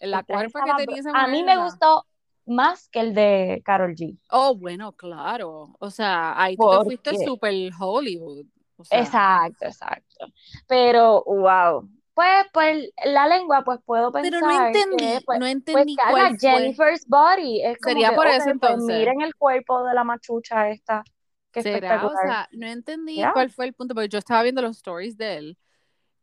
[0.00, 2.04] La cuerpa que tenía esa A mí me gustó
[2.46, 4.18] más que el de Carol G.
[4.30, 5.76] Oh, bueno, claro.
[5.78, 8.46] O sea, ahí tú te fuiste super Hollywood.
[8.90, 10.26] Exacto, exacto.
[10.66, 11.88] Pero, wow.
[12.14, 14.32] Pues, pues, la lengua, pues puedo pensar.
[14.32, 17.62] Pero no entendí, pues, no entendí pues, cuál Jennifer's body.
[17.62, 18.98] Es como Sería por eso pues, entonces.
[18.98, 21.04] miren el cuerpo de la machucha esta.
[21.52, 22.04] Que ¿Será?
[22.04, 25.36] O sea, no entendí cuál fue el punto, porque yo estaba viendo los stories de
[25.36, 25.58] él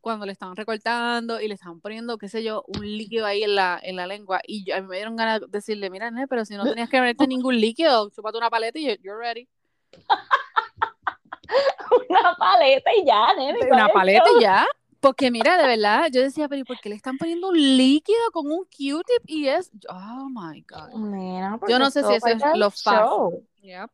[0.05, 3.55] cuando le estaban recortando y le estaban poniendo, qué sé yo, un líquido ahí en
[3.55, 4.39] la, en la lengua.
[4.45, 7.25] Y a mí me dieron ganas de decirle, mira, pero si no tenías que ponerte
[7.27, 9.47] ningún líquido, chupate una paleta y you're ready.
[12.07, 13.57] una paleta y ya, nene.
[13.67, 14.67] Una paleta y ya.
[14.99, 18.45] Porque mira, de verdad, yo decía, pero ¿por qué le están poniendo un líquido con
[18.45, 19.23] un Q-tip?
[19.25, 21.67] Y es, oh my God.
[21.67, 23.39] yo no sé si eso es lo fácil.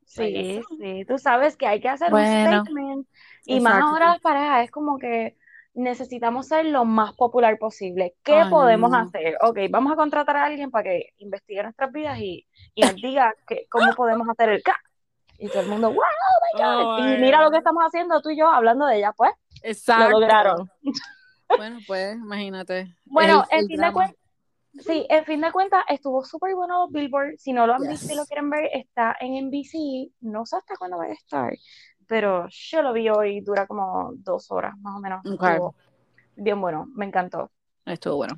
[0.03, 3.07] sí, sí, tú sabes que hay que hacer un statement.
[3.45, 5.37] Y más ahora las parejas, es como que
[5.73, 8.15] necesitamos ser lo más popular posible.
[8.23, 9.37] ¿Qué podemos hacer?
[9.41, 13.33] Ok, vamos a contratar a alguien para que investigue nuestras vidas y, y nos diga
[13.47, 14.75] que, cómo podemos hacer el K.
[15.37, 17.15] Y todo el mundo, wow, oh my God.
[17.15, 19.31] y mira lo que estamos haciendo tú y yo hablando de ella, pues.
[19.63, 20.11] Exacto.
[20.11, 20.69] Lo lograron.
[21.57, 22.95] Bueno, pues, imagínate.
[23.05, 24.17] Bueno, en fin de cuentas,
[24.85, 27.37] sí, en fin de cuentas, estuvo súper bueno Billboard.
[27.37, 30.13] Si no lo han visto y lo quieren ver, está en NBC.
[30.21, 31.53] No sé hasta cuándo va a estar
[32.11, 35.21] pero yo lo vi hoy, dura como dos horas más o menos.
[36.35, 37.49] bien bueno, me encantó.
[37.85, 38.37] Estuvo bueno.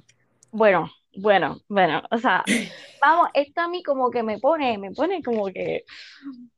[0.51, 2.43] Bueno, bueno, bueno, o sea,
[3.01, 5.85] vamos, esto a mí como que me pone, me pone como que...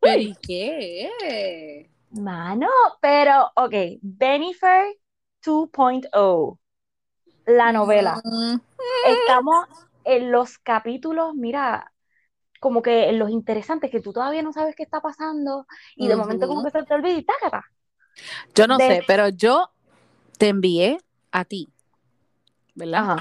[0.01, 1.89] ¿Pero y qué?
[2.09, 2.67] Mano,
[2.99, 4.97] pero, ok, Benifer
[5.41, 6.59] 2.0,
[7.45, 8.21] la novela.
[9.07, 9.67] Estamos
[10.03, 11.93] en los capítulos, mira,
[12.65, 16.47] como que los interesantes que tú todavía no sabes qué está pasando y de momento
[16.47, 17.63] como que se te olvida y tácata.
[18.55, 19.69] Yo no sé, pero yo
[20.39, 20.97] te envié
[21.31, 21.69] a ti,
[22.73, 23.17] ¿verdad?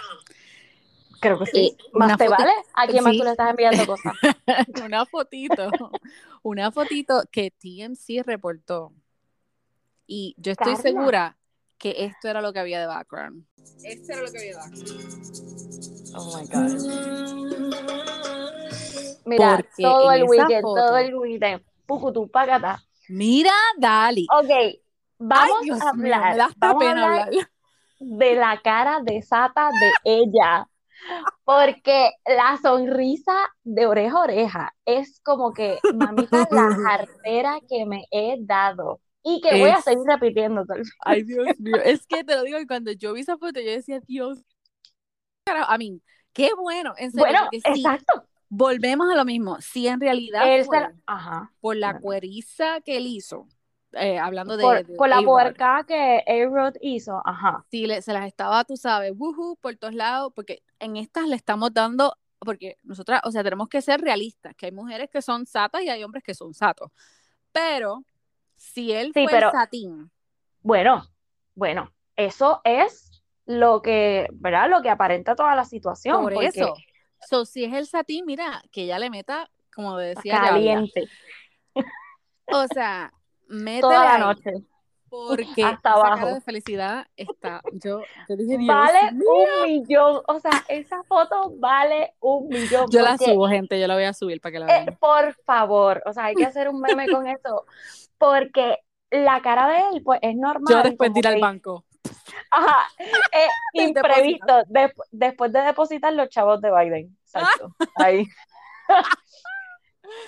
[1.21, 1.77] Creo que sí.
[1.79, 2.53] Eh, ¿Más te vale?
[2.73, 4.15] ¿A quién más tú le estás enviando cosas?
[4.83, 5.69] una fotito,
[6.43, 8.95] una fotito que TMC reportó.
[10.07, 11.37] Y yo estoy segura
[11.77, 13.45] que esto era lo que había de background.
[13.83, 16.15] Esto era lo que había de background.
[16.15, 17.85] Oh my God.
[19.25, 21.63] Mira, todo el weekend, todo el weekend.
[21.87, 22.83] Pucutu, pagata.
[23.09, 24.27] Mira, Dali.
[24.31, 24.81] Ok,
[25.19, 26.51] vamos a hablar.
[26.61, 27.29] hablar
[27.99, 30.69] de la cara de Sata de ella.
[31.45, 38.07] Porque la sonrisa de oreja a oreja es como que, mamita, la cartera que me
[38.11, 39.01] he dado.
[39.23, 40.65] Y que voy a seguir repitiendo.
[41.01, 41.77] Ay, Dios mío.
[41.85, 44.45] Es que te lo digo, cuando yo vi esa foto, yo decía, Dios.
[45.47, 46.01] A mí,
[46.33, 46.95] qué bueno.
[46.97, 49.61] En serio, bueno, exacto volvemos a lo mismo.
[49.61, 50.79] Si en realidad fue
[51.61, 53.49] por la cueriza que él hizo,
[53.93, 54.85] eh, hablando de.
[54.97, 57.65] Por, la puerca que A-Rod hizo, ajá.
[57.71, 61.73] Si se las estaba, tú sabes, woohoo, por todos lados, porque en estas le estamos
[61.73, 62.17] dando.
[62.39, 65.89] Porque nosotras, o sea, tenemos que ser realistas, que hay mujeres que son satas y
[65.89, 66.91] hay hombres que son satos.
[67.53, 68.05] Pero
[68.57, 70.11] si él fue satín.
[70.61, 71.09] Bueno,
[71.55, 74.69] bueno, eso es lo que, ¿verdad?
[74.69, 76.23] Lo que aparenta toda la situación.
[76.23, 76.75] Por eso.
[77.29, 80.41] So, si es el satín, mira, que ya le meta, como decía.
[80.41, 81.09] Caliente.
[82.47, 83.13] O sea,
[83.49, 84.53] mete Toda la noche.
[85.09, 87.63] Porque hasta abajo de felicidad está.
[87.73, 90.23] Yo, yo dije, Dios Vale un millón.
[90.27, 92.91] O sea, esa foto vale un millón.
[92.91, 93.81] Yo la subo, gente.
[93.81, 94.99] Yo la voy a subir para que la vean.
[94.99, 96.03] por favor.
[96.05, 97.65] O sea, hay que hacer un meme con eso.
[98.19, 98.79] Porque
[99.11, 100.67] la cara de él, pues es normal.
[100.69, 101.85] Yo después de ir al banco.
[102.51, 104.63] Ajá, eh, imprevisto.
[105.11, 107.17] después de depositar los chavos de Biden.
[107.25, 107.75] Exacto.
[107.97, 108.27] Ahí.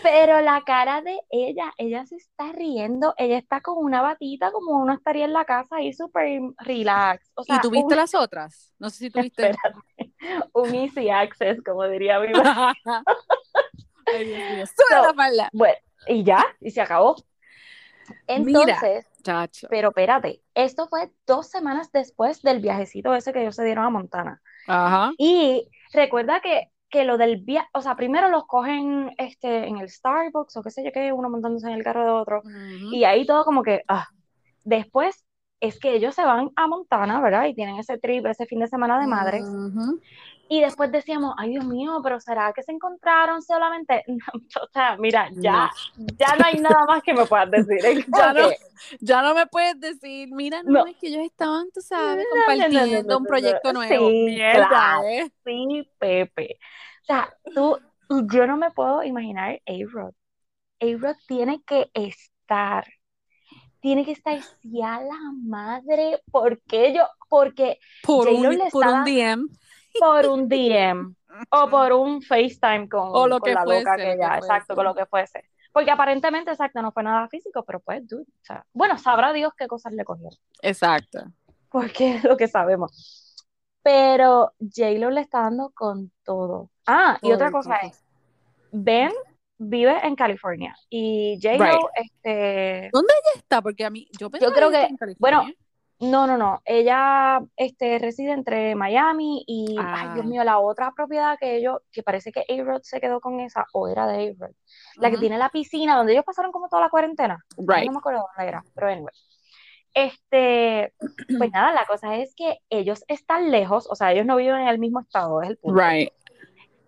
[0.02, 4.78] Pero la cara de ella, ella se está riendo, ella está con una batita como
[4.78, 7.30] uno estaría en la casa ahí súper relax.
[7.46, 8.72] ¿Y tuviste las otras?
[8.78, 9.52] No sé si tuviste.
[10.54, 12.28] un easy access, como diría mi
[14.06, 14.64] Ay, Dios mío.
[14.90, 15.50] La falda.
[15.52, 17.16] Bueno, y ya, y se acabó.
[18.26, 19.06] Entonces,
[19.68, 23.90] pero espérate, esto fue dos semanas después del viajecito ese que ellos se dieron a
[23.90, 24.40] Montana.
[24.66, 25.12] Ajá.
[25.18, 29.90] Y recuerda que, que lo del viaje, o sea, primero los cogen este, en el
[29.90, 32.42] Starbucks o qué sé yo qué, uno montándose en el carro de otro.
[32.92, 34.06] Y ahí todo como que, ah,
[34.64, 35.25] después
[35.60, 37.46] es que ellos se van a Montana, ¿verdad?
[37.46, 39.44] Y tienen ese trip, ese fin de semana de madres.
[40.48, 44.04] Y después decíamos, ay Dios mío, pero ¿será que se encontraron solamente?
[44.62, 48.06] o sea, mira, ya, ya no hay nada más que me puedas decir.
[48.16, 48.48] Ya no.
[49.00, 50.86] Ya no me puedes decir, mira, no, No.
[50.86, 53.72] es que ellos estaban, tú sabes, No, no, no, no, compartiendo no, un no, proyecto
[53.72, 53.72] no.
[53.72, 54.08] nuevo.
[54.10, 55.02] Sí, Mierda, claro.
[55.04, 55.32] ¿eh?
[55.44, 56.58] sí, Pepe.
[57.02, 57.78] O sea, tú,
[58.30, 60.12] yo no me puedo imaginar A-Rod.
[60.80, 62.86] A-Rod tiene que estar,
[63.86, 67.04] tiene que estar si a la madre, ¿por qué yo?
[67.28, 69.46] Porque Por un, le por un DM.
[70.00, 71.14] por un DM
[71.50, 74.38] o por un FaceTime con, O lo con que la fuese, loca que que ella,
[74.38, 74.74] exacto, fuese.
[74.74, 75.44] con lo que fuese.
[75.72, 79.52] Porque aparentemente, exacto, no fue nada físico, pero pues, dude, o sea, bueno, sabrá Dios
[79.56, 81.20] qué cosas le cogieron, Exacto.
[81.68, 83.36] porque es lo que sabemos.
[83.84, 86.70] Pero J-Lo le está dando con todo.
[86.86, 88.04] Ah, y otra cosa es,
[88.72, 89.12] Ben
[89.58, 91.80] vive en California y J-Lo, Right.
[91.96, 92.90] este,
[93.36, 95.54] Está, porque a mí, yo pensaba creo ella que- California.
[96.00, 100.28] no, no, no, ella, este, reside entre Miami y, ay, Dios Ah.
[100.28, 103.88] mío, la otra propiedad que ellos, que parece que A-Rod se quedó con esa, o
[103.88, 104.54] era de A-Rod,
[104.96, 107.38] la que tiene la piscina, donde ellos pasaron como toda la cuarentena.
[107.56, 107.86] Right.
[107.86, 109.14] No me acuerdo dónde era, pero anyway.
[109.94, 110.92] Este,
[111.38, 114.68] pues nada, la cosa es que ellos están lejos, o sea, ellos no viven en
[114.68, 115.80] el mismo estado, es el punto.
[115.80, 116.10] Right.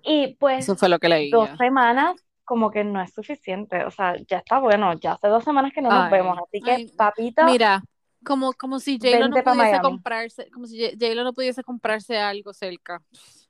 [0.02, 1.30] Y pues Eso fue lo que leí.
[1.30, 2.14] dos semanas
[2.48, 5.82] como que no es suficiente, o sea, ya está bueno, ya hace dos semanas que
[5.82, 7.82] no nos Ay, vemos, así que ay, papito, Mira,
[8.24, 9.80] como, como si J-Lo no pudiese Miami.
[9.80, 13.02] comprarse, como si J- J-Lo no pudiese comprarse algo cerca.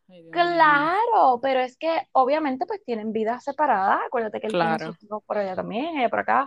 [0.09, 0.23] Ay.
[0.31, 4.93] Claro, pero es que obviamente pues tienen vidas separadas, acuérdate que él tiene Claro.
[4.93, 6.47] sus hijos por allá también, ella por acá,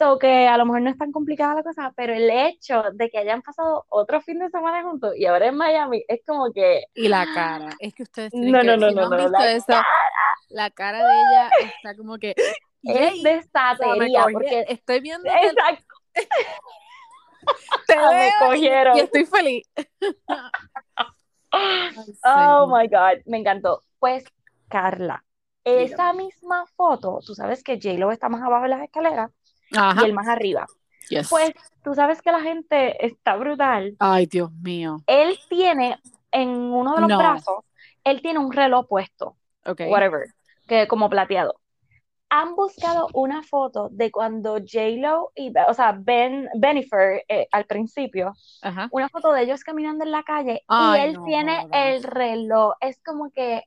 [0.00, 3.10] so que a lo mejor no es tan complicada la cosa, pero el hecho de
[3.10, 6.84] que hayan pasado otro fin de semana juntos y ahora en Miami es como que,
[6.94, 9.16] Y la cara, es que ustedes tienen No, que no, no, si no, han no,
[9.18, 9.72] visto la eso,
[10.48, 12.34] la cara de ella está como que
[12.82, 13.42] es de
[13.98, 15.94] me porque, estoy viendo exacto,
[17.86, 18.96] te me veo cogieron.
[18.96, 19.70] y estoy feliz.
[22.24, 23.82] Oh my God, me encantó.
[23.98, 24.24] Pues,
[24.68, 25.24] Carla,
[25.64, 29.32] esa misma foto, tú sabes que J-Lo está más abajo de las escaleras
[29.76, 30.02] Ajá.
[30.02, 30.66] y él más arriba.
[31.08, 31.28] Yes.
[31.28, 31.52] Pues,
[31.82, 33.96] tú sabes que la gente está brutal.
[33.98, 34.98] Ay, Dios mío.
[35.06, 35.98] Él tiene
[36.30, 37.18] en uno de los No.
[37.18, 37.64] brazos,
[38.04, 39.80] él tiene un reloj puesto, Ok.
[39.88, 40.26] whatever,
[40.68, 41.54] que como plateado.
[42.32, 48.32] Han buscado una foto de cuando J-Lo y, o sea, Ben, Benifer eh, al principio,
[48.62, 48.88] Ajá.
[48.92, 51.70] una foto de ellos caminando en la calle Ay, y él no tiene jodas.
[51.72, 52.74] el reloj.
[52.80, 53.64] Es como que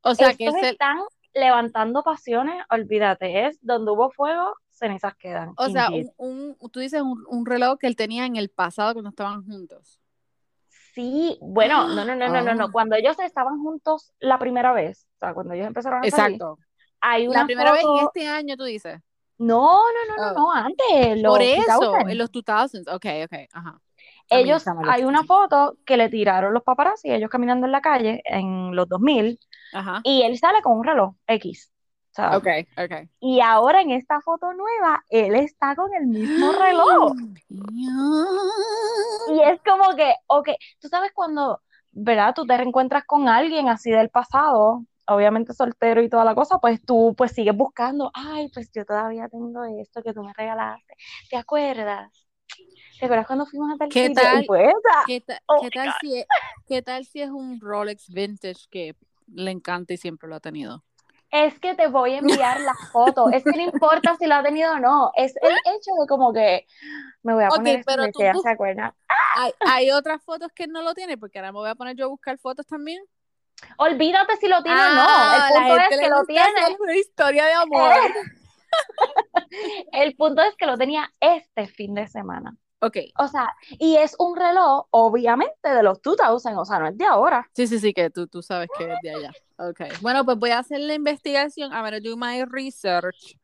[0.00, 1.00] O sea, que es el, están
[1.34, 4.54] levantando pasiones, olvídate, es donde hubo fuego,
[4.86, 5.52] cenizas quedan.
[5.56, 8.94] o sea, un, un- tú dices un, un reloj que él tenía en el pasado
[8.94, 10.00] cuando estaban juntos.
[10.94, 12.64] Sí, bueno, no, no, no, no, no, no.
[12.64, 12.70] Ah.
[12.70, 16.58] Cuando ellos estaban juntos la primera vez, o sea, cuando ellos empezaron a salir, Exacto.
[17.00, 19.00] hay una La primera vez en este año, tú dices.
[19.38, 20.34] No, no, no, no, Oh.
[20.34, 22.10] no, antes, los Por eso, 2000.
[22.10, 22.88] en los 2000s.
[22.94, 23.80] Ok, ok, ajá.
[24.28, 28.74] Ellos, hay una foto que le tiraron los paparazzi, ellos caminando en la calle en
[28.76, 29.38] los 2000,
[29.72, 30.00] Ajá.
[30.04, 31.71] y él sale con un reloj X.
[32.12, 32.46] O sea, Ok,
[32.76, 33.08] ok.
[33.20, 37.14] Y ahora en esta foto nueva, él está con el mismo reloj.
[39.28, 40.48] Y es como que, ok,
[40.80, 41.60] tú sabes cuando,
[41.92, 42.34] ¿verdad?
[42.34, 46.84] Tú te reencuentras con alguien así del pasado, obviamente soltero y toda la cosa, pues
[46.84, 50.94] tú pues sigues buscando, ay, pues yo todavía tengo esto que tú me regalaste.
[51.30, 52.10] ¿Te acuerdas?
[52.98, 54.22] ¿Te acuerdas cuando fuimos a tal ¿Qué sitio?
[54.22, 54.42] tal?
[54.44, 55.94] Y pues, ah, ¿Qué, ta- Oh qué my tal God.
[56.00, 56.26] si es,
[56.68, 58.94] ¿Qué tal si es un Rolex vintage que
[59.26, 60.84] le encanta y siempre lo ha tenido?
[61.32, 63.30] Es que te voy a enviar la foto.
[63.30, 65.10] Es que no importa si lo ha tenido o no.
[65.16, 66.66] Es el hecho de como que
[67.22, 68.94] me voy a poner esto pero tú ya se acuerda.
[69.36, 72.04] Hay, hay otras fotos que no lo tiene, porque ahora me voy a poner yo
[72.04, 73.02] a buscar fotos también.
[73.78, 75.56] Olvídate si lo tiene o Ah, no.
[75.56, 76.76] El la punto es que lo tiene.
[76.78, 77.94] una historia de amor.
[79.92, 82.54] El punto es que lo tenía este fin de semana.
[82.84, 86.98] Ok, O sea, y es un reloj, obviamente, de los 2000, o sea, no es
[86.98, 87.48] de ahora.
[87.54, 89.32] sí, sí, sí, que tú, tú sabes que es de allá.
[89.56, 91.72] Ok, bueno, pues voy a hacer la investigación.
[91.72, 93.38] I'm gonna do my research.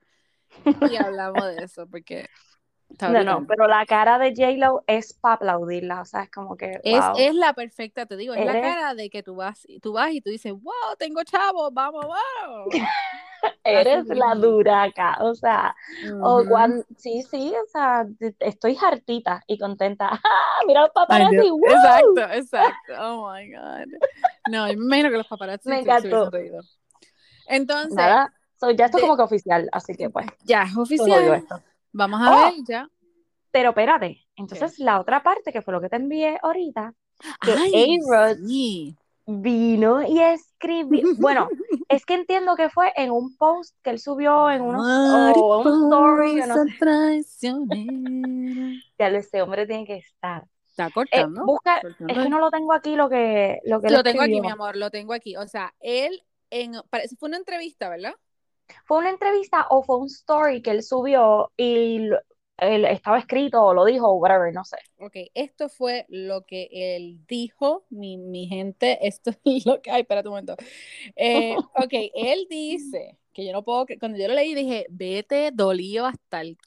[0.90, 2.29] Y hablamos de eso, porque
[3.01, 6.81] No, no, pero la cara de J-Lo es para aplaudirla, o sea, es como que,
[6.83, 7.14] Es, wow.
[7.18, 10.12] es la perfecta, te digo, es la Eres- cara de que tú vas, tú vas
[10.12, 12.68] y tú dices, wow, tengo chavo, vamos, vamos.
[13.64, 15.77] eres la duraca, o sea,
[16.22, 18.07] o cuando, sí, sí, o sea,
[18.40, 20.09] estoy hartita y contenta.
[20.24, 23.87] ¡Ah, mira los paparazzi, Exacto, exacto, oh my God.
[24.51, 26.31] No, yo me imagino que los paparazzi me encantó.
[27.46, 28.33] Entonces, nada,
[28.77, 30.27] ya esto es como que oficial, así que pues.
[30.44, 31.44] Ya, es oficial.
[31.92, 32.88] Vamos a ver ya.
[33.51, 36.94] Pero espérate, entonces la otra parte que fue lo que te envié ahorita,
[37.40, 37.98] que Ay,
[39.29, 41.48] vino y escribió, bueno,
[41.88, 44.87] es que entiendo que fue en un post que él subió en unos,
[45.37, 46.55] o un story, no
[47.27, 47.55] sé.
[48.98, 50.46] ya lo hombre tiene que estar.
[50.66, 51.40] Está cortando.
[51.40, 54.40] Eh, busca, es que no lo tengo aquí lo que lo que Lo tengo aquí,
[54.40, 55.37] mi amor, lo tengo aquí.
[55.37, 58.14] O sea, él en parece fue una entrevista, ¿verdad?
[58.85, 62.11] ¿Fue una entrevista o fue un story que él subió y
[62.59, 64.76] él estaba escrito o lo dijo o whatever, no sé.
[64.98, 69.90] Ok, esto fue lo que él dijo, mi, mi gente, esto es lo que...
[69.90, 70.57] Ay, espérate un momento.
[71.14, 73.87] Eh, ok, él dice, que yo no puedo...
[74.00, 76.59] Cuando yo lo leí dije, vete dolido hasta el...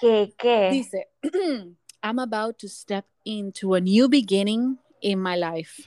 [0.00, 0.68] ¿Qué, qué?
[0.70, 1.08] Dice,
[2.02, 5.82] I'm about to step into a new beginning in my life.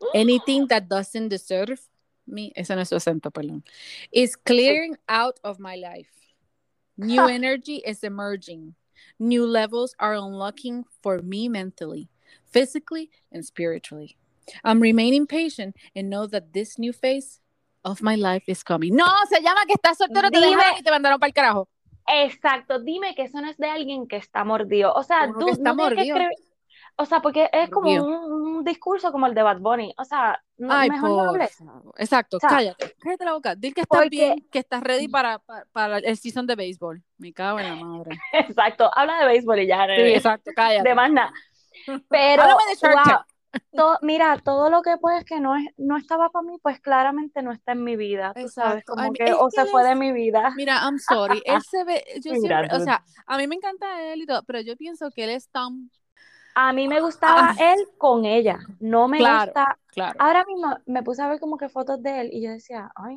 [0.14, 1.80] Anything that doesn't deserve
[2.30, 3.64] me, ese no es su acento, perdón,
[4.12, 6.10] is clearing out of my life.
[6.96, 8.74] New energy is emerging.
[9.18, 12.08] New levels are unlocking for me mentally,
[12.50, 14.16] physically, and spiritually.
[14.64, 17.40] I'm remaining patient and know that this new phase
[17.84, 18.94] of my life is coming.
[18.94, 21.68] No, se llama que estás soltero, te dejaron y te mandaron para el carajo.
[22.06, 24.92] Exacto, dime que eso no es de alguien que está mordido.
[24.94, 26.16] O sea, tú está no mordido.
[26.16, 26.28] Que
[26.96, 29.94] o sea, porque es como un, discurso como el de Bad Bunny.
[29.96, 31.56] O sea, no, Ay, mejor no hables.
[31.96, 32.94] Exacto, cállate.
[32.98, 33.54] Cállate la boca.
[33.54, 37.02] Dile que estás bien, que estás ready para, para, para, el season de béisbol.
[37.16, 38.18] Me cago en la madre.
[38.32, 39.86] Exacto, habla de béisbol y ya.
[39.86, 40.88] Sí, exacto, cállate.
[40.88, 41.32] De más nada.
[42.08, 42.44] Pero,
[43.72, 47.42] todo, mira, todo lo que pues que no, es, no estaba para mí, pues claramente
[47.42, 48.32] no está en mi vida.
[48.34, 50.52] Tú sabes, como que, o se fue de mi vida.
[50.56, 51.42] Mira, I'm sorry.
[51.46, 54.60] él se ve, yo siempre, o sea, a mí me encanta él y todo, pero
[54.60, 55.90] yo pienso que él es tan
[56.54, 57.72] a mí me gustaba ah.
[57.74, 59.78] él con ella, no me gusta.
[59.86, 60.18] Claro.
[60.20, 63.16] Ahora mismo me puse a ver como que fotos de él y yo decía, ay,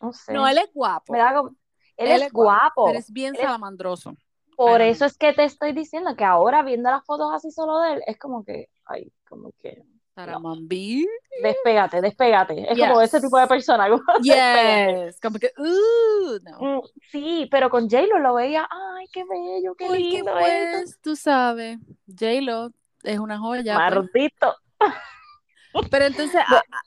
[0.00, 0.32] no sé.
[0.32, 1.14] No, él es guapo.
[1.14, 4.16] él, es, guapo, Pero es bien salamandroso.
[4.56, 7.94] Por eso es que te estoy diciendo que ahora viendo las fotos así solo de
[7.94, 9.82] él, es como que, ay, como que.
[10.14, 11.06] Saramambí.
[11.42, 12.72] Despégate, despégate.
[12.72, 13.88] Es como ese tipo de persona.
[14.22, 15.18] yes.
[15.20, 16.58] Como que, uh, no.
[16.60, 20.32] Mm, sí, pero con J-Lo lo veía, ay, qué bello, qué lindo.
[20.32, 22.70] pues, tú sabes, J-Lo
[23.02, 23.74] es una joya.
[23.76, 23.96] Pues.
[23.96, 24.56] Maldito.
[25.90, 26.40] Pero entonces,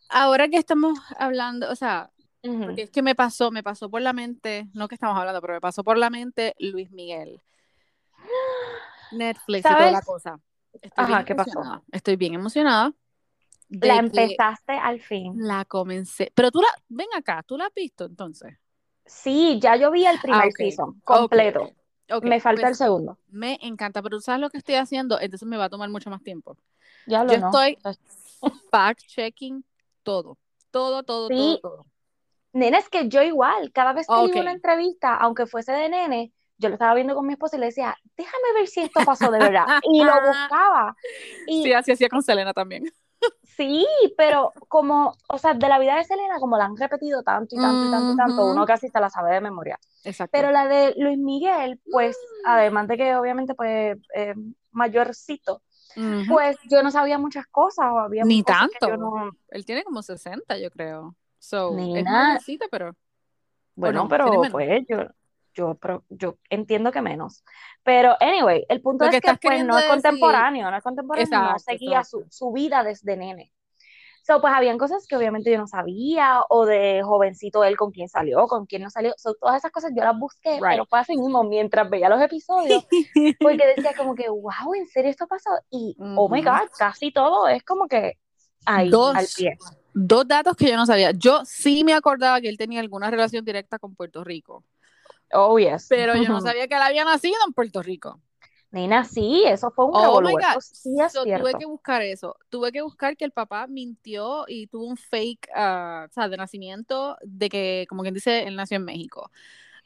[0.07, 2.09] ahora que estamos hablando, o sea,
[2.41, 5.55] porque es que me pasó, me pasó por la mente, no que estamos hablando, pero
[5.55, 7.41] me pasó por la mente Luis Miguel.
[9.11, 10.39] Netflix y toda la cosa.
[10.81, 11.83] Estoy Ajá, ¿qué pasó?
[11.91, 12.93] Estoy bien emocionada
[13.69, 15.33] la empezaste al fin.
[15.37, 16.31] La comencé.
[16.33, 18.57] Pero tú la, ven acá, ¿tú la has visto entonces?
[19.05, 21.71] Sí, ya yo vi el primer ah, season completo.
[22.23, 23.17] me falta pues, el segundo.
[23.27, 26.09] Me encanta, pero tú sabes lo que estoy haciendo, entonces me va a tomar mucho
[26.09, 26.57] más tiempo.
[27.05, 27.77] Ya lo yo estoy
[28.71, 29.63] fact-checking
[30.03, 30.37] todo.
[30.71, 31.85] Todo, todo, todo, todo.
[32.53, 36.33] Nene, es que yo igual, cada vez que vi una entrevista, aunque fuese de nene,
[36.57, 39.31] yo lo estaba viendo con mi esposa y le decía, déjame ver si esto pasó
[39.31, 39.65] de verdad.
[39.83, 40.95] y lo buscaba.
[41.45, 42.83] Y, sí, así hacía con Selena también.
[43.57, 47.55] Sí, pero como, o sea, de la vida de Selena, como la han repetido tanto
[47.55, 49.79] y tanto y tanto y tanto, uno casi se la sabe de memoria.
[50.03, 50.31] Exacto.
[50.31, 52.15] Pero la de Luis Miguel, pues,
[52.45, 54.35] además de que obviamente, pues, eh,
[54.71, 55.63] mayorcito,
[56.27, 57.87] pues yo no sabía muchas cosas.
[57.87, 58.87] Había Ni tanto.
[59.49, 61.15] Él tiene como 60, yo creo.
[61.39, 62.95] So, es mayorcito, pero.
[63.73, 64.97] Bueno, pero pues yo,
[65.57, 65.77] yo,
[66.09, 67.43] yo entiendo que menos.
[67.83, 72.03] Pero, anyway, el punto es que, pues, no es contemporáneo, no es contemporáneo, no seguía
[72.03, 73.51] su, su, vida desde nene.
[74.23, 78.09] So, pues habían cosas que obviamente yo no sabía, o de jovencito él con quién
[78.09, 79.13] salió, con quién no salió.
[79.17, 82.85] So, todas esas cosas yo las busqué, pero fue así mismo mientras veía los episodios,
[83.39, 85.51] porque decía como que, wow, ¿en serio esto pasó?
[85.69, 88.17] Y, oh my God, casi todo es como que
[88.65, 89.57] ahí, dos, al pie.
[89.93, 91.11] Dos datos que yo no sabía.
[91.11, 94.63] Yo sí me acordaba que él tenía alguna relación directa con Puerto Rico.
[95.33, 95.87] Oh, yes.
[95.89, 98.19] Pero yo no sabía que él había nacido en Puerto Rico.
[98.69, 100.59] Nina, sí, eso fue un oh my God.
[100.59, 102.35] Sí tuve que buscar eso.
[102.49, 106.35] Tuve que buscar que el papá mintió y tuvo un fake, uh, o sea, de
[106.35, 109.31] nacimiento, de que, como quien dice, él nació en México.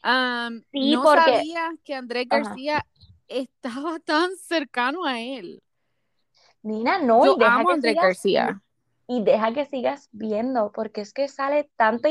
[0.03, 2.83] Um, sí, no sabía que Andrés García
[3.27, 5.61] estaba tan cercano a él.
[6.63, 8.61] Nina, no, Yo y deja amo que Andrés García.
[9.07, 12.07] Y deja que sigas viendo, porque es que sale tanto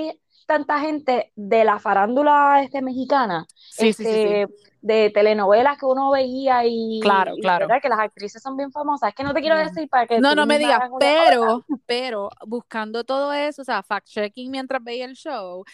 [0.51, 3.46] tanta gente de la farándula este, mexicana,
[3.78, 4.48] este,
[4.80, 7.68] de telenovelas que uno veía y, claro, claro.
[7.80, 9.11] que las actrices son bien famosas.
[9.11, 10.18] Es que no te quiero decir para que...
[10.18, 15.14] No, no me digas, pero, pero buscando todo eso, o sea, fact-checking mientras veía el
[15.14, 15.64] show,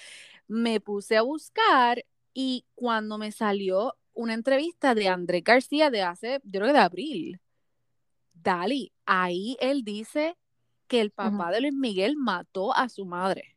[0.46, 2.04] me puse a buscar
[2.34, 6.78] y cuando me salió una entrevista de Andrés García de hace, yo creo que de
[6.80, 7.40] abril,
[8.34, 10.36] Dali, ahí él dice
[10.86, 13.55] que el papá de Luis Miguel mató a su madre.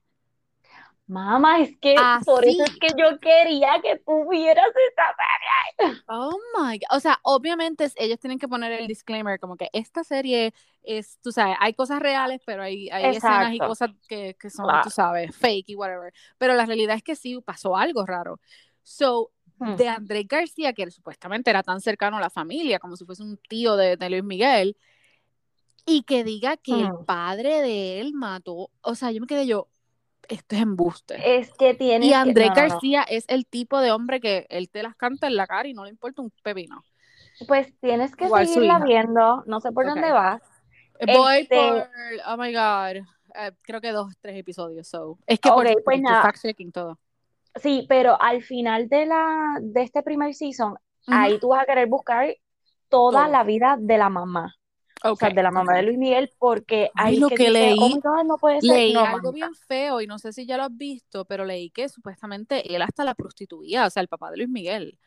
[1.10, 6.04] Mamá, es que por eso es que yo quería que tú vieras esta serie.
[6.08, 6.98] Oh my God.
[6.98, 10.54] O sea, obviamente ellos tienen que poner el disclaimer como que esta serie
[10.84, 14.68] es, tú sabes, hay cosas reales, pero hay, hay escenas y cosas que, que son,
[14.84, 16.14] tú sabes, fake y whatever.
[16.38, 18.40] Pero la realidad es que sí pasó algo raro.
[18.84, 19.78] So, hmm.
[19.78, 23.38] de Andrés García, que supuestamente era tan cercano a la familia, como si fuese un
[23.50, 24.78] tío de, de Luis Miguel,
[25.88, 27.06] y que diga que el hmm.
[27.06, 29.70] padre de él mató, o sea, yo me quedé yo,
[30.30, 31.40] esto es embuste.
[31.40, 32.06] Es que tiene.
[32.06, 35.48] Y Andrés García es el tipo de hombre que él te las canta en la
[35.48, 36.84] cara y no le importa un pepino.
[37.48, 40.42] Pues tienes que seguirla viendo, no sé por dónde vas.
[41.06, 41.90] Voy este por,
[42.28, 42.98] oh my god,
[43.36, 44.88] eh, creo que dos, tres episodios.
[44.88, 45.18] So.
[45.26, 47.00] Es que okay, por, pues fact checking todo.
[47.56, 50.76] Sí, pero al final de la de este primer season,
[51.08, 52.36] ahí tú vas a querer buscar
[52.90, 54.59] toda la vida de la mamá.
[55.04, 58.38] O sea, de la mamá de Luis Miguel, porque hay lo que, leí, oh no
[58.38, 58.70] puede ser.
[58.70, 61.88] leí algo bien feo y no sé si ya lo has visto, pero leí que
[61.88, 65.00] supuestamente él hasta la prostituía, o sea, el papá de Luis Miguel.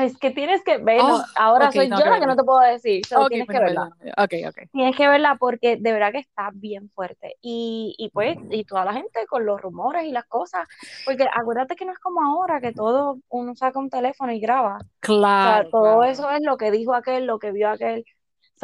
[0.00, 1.16] es que tienes que verlo.
[1.16, 3.02] Oh, ahora soy yo la que no te puedo decir.
[3.28, 3.90] tienes que verla.
[4.16, 4.44] Okay.
[4.72, 7.36] Tienes que verla porque de verdad que está bien fuerte.
[7.40, 10.66] Y, y pues, y toda la gente con los rumores y las cosas.
[11.04, 14.78] Porque acuérdate que no es como ahora que todo uno saca un teléfono y graba.
[15.00, 15.60] Claro.
[15.60, 18.04] O sea, todo eso es lo que dijo aquel, lo que vio aquel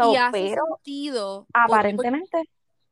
[0.05, 1.47] y hace sentido.
[1.53, 2.49] Aparentemente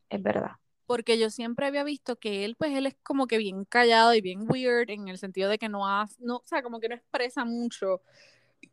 [0.08, 0.52] es verdad.
[0.86, 4.20] Porque yo siempre había visto que él, pues él es como que bien callado y
[4.20, 6.94] bien weird en el sentido de que no hace, no, o sea, como que no
[6.94, 8.02] expresa mucho.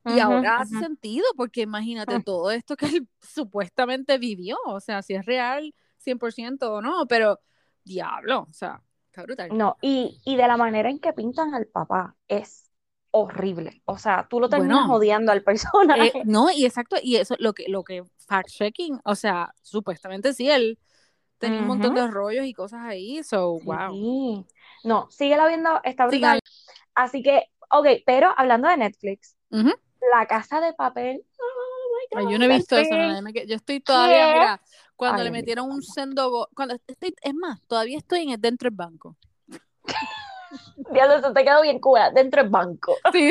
[0.06, 2.24] Y ahora hace sentido, porque imagínate mm.
[2.24, 5.74] todo esto que él supuestamente vivió, o sea, si es real
[6.06, 7.40] 100% o no, pero
[7.84, 9.58] diablo, o sea, está brutal.
[9.58, 12.62] No, y, y de la manera en que pintan al papá es
[13.14, 13.82] horrible.
[13.86, 16.07] O sea, tú lo terminas odiando al personaje.
[16.07, 20.49] Eh, no, y exacto, y eso lo que, lo que fact-checking, o sea, supuestamente sí,
[20.49, 20.80] él
[21.38, 24.45] tenía un montón de rollos y cosas ahí, so, wow.
[24.84, 26.39] No, síguela viendo, está brutal.
[26.95, 31.24] Así que, ok, pero hablando de Netflix, La Casa de Papel.
[32.16, 32.95] Oh yo no he visto eso,
[33.45, 34.61] yo estoy todavía, mira,
[34.95, 39.18] cuando le metieron un sendo, cuando estoy, es más, todavía estoy en, dentro del banco.
[40.94, 42.96] Ya se te quedó bien cura, dentro del banco.
[43.12, 43.30] Sí,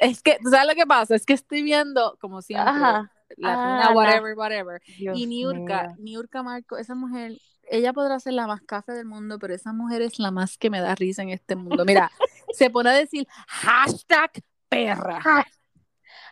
[0.00, 1.14] es que, ¿sabes lo que pasa?
[1.14, 3.10] Es que estoy viendo, como siempre, la
[3.42, 4.82] ah, whatever, whatever.
[4.86, 7.32] y Niurka, Niurka Marco, esa mujer,
[7.68, 10.70] ella podrá ser la más café del mundo, pero esa mujer es la más que
[10.70, 11.84] me da risa en este mundo.
[11.84, 12.10] Mira,
[12.52, 14.30] se pone a decir hashtag
[14.68, 15.20] perra.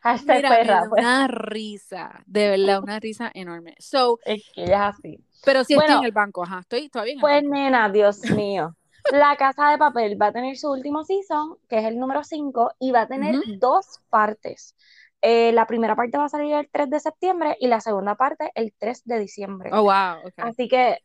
[0.03, 0.87] Hashtag perra.
[0.89, 1.03] Pues.
[1.03, 3.75] Una risa, de verdad, una risa enorme.
[3.79, 5.25] So, es que ella es así.
[5.45, 8.77] Pero sí estoy en el banco, ajá, estoy todavía en el Pues nena, Dios mío.
[9.11, 12.73] La Casa de Papel va a tener su último season, que es el número 5,
[12.79, 14.77] y va a tener dos partes.
[15.21, 18.51] Eh, la primera parte va a salir el 3 de septiembre y la segunda parte
[18.55, 19.71] el 3 de diciembre.
[19.73, 20.31] Oh, wow.
[20.37, 20.99] Así que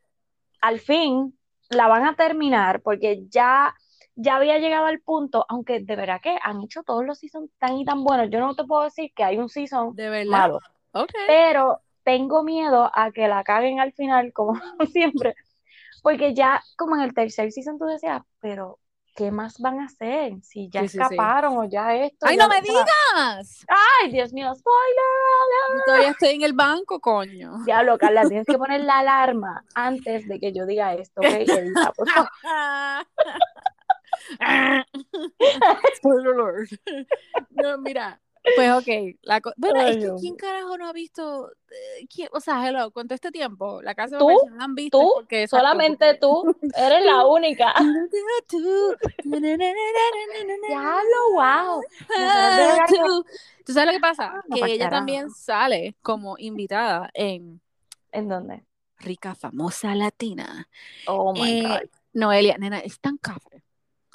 [0.62, 1.38] al fin
[1.70, 3.76] la van a terminar porque ya,
[4.16, 7.78] ya había llegado al punto, aunque de verdad que han hecho todos los seasons tan
[7.78, 8.30] y tan buenos.
[8.32, 10.32] Yo no te puedo decir que hay un season de verdad?
[10.32, 10.60] malo.
[11.28, 14.54] Pero tengo miedo a que la caguen al final, como
[14.92, 15.36] siempre,
[16.08, 18.80] porque ya como en el tercer season tú decías, pero
[19.14, 20.42] ¿qué más van a hacer?
[20.42, 22.26] Si ya escaparon o ya esto.
[22.26, 23.66] ¡Ay, no me digas!
[23.68, 25.84] ¡Ay, Dios mío, spoiler!
[25.86, 27.58] todavía estoy en el banco, coño.
[27.66, 31.28] Diablo, Carla, tienes que poner la alarma antes de que yo diga esto, ¿ok?
[31.28, 32.30] Edita, por favor.
[35.98, 36.36] Spoiler
[37.50, 38.22] No, mira,
[38.56, 41.52] pues ok, la bueno, es que ¿quién carajo no ha visto?
[41.70, 44.30] Eh, o sea, hello, con todo este tiempo, la casa de ¿Tú?
[44.50, 45.00] no han visto.
[45.00, 45.12] ¿Tú?
[45.16, 47.74] Porque, solamente tú, eres la única.
[50.70, 51.82] ya lo wow.
[53.66, 54.34] ¿Tú sabes lo que pasa?
[54.36, 57.62] Ah, que ella también sale como invitada en...
[58.12, 58.64] ¿En dónde?
[59.00, 60.68] Rica, famosa latina.
[61.06, 61.90] Oh, my eh, God.
[62.14, 63.64] Noelia, nena, es tan cafre.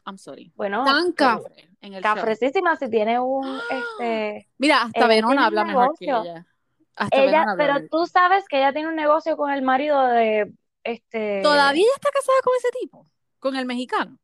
[0.05, 0.53] I'm sorry.
[0.57, 5.95] Bueno, tan cafre en el cafrecísima si tiene un este Mira, hasta Venona habla mejor
[5.99, 6.47] que ella.
[6.95, 10.53] Hasta ella pero tú sabes que ella tiene un negocio con el marido de
[10.85, 13.07] este Todavía está casada con ese tipo,
[13.39, 14.19] con el mexicano.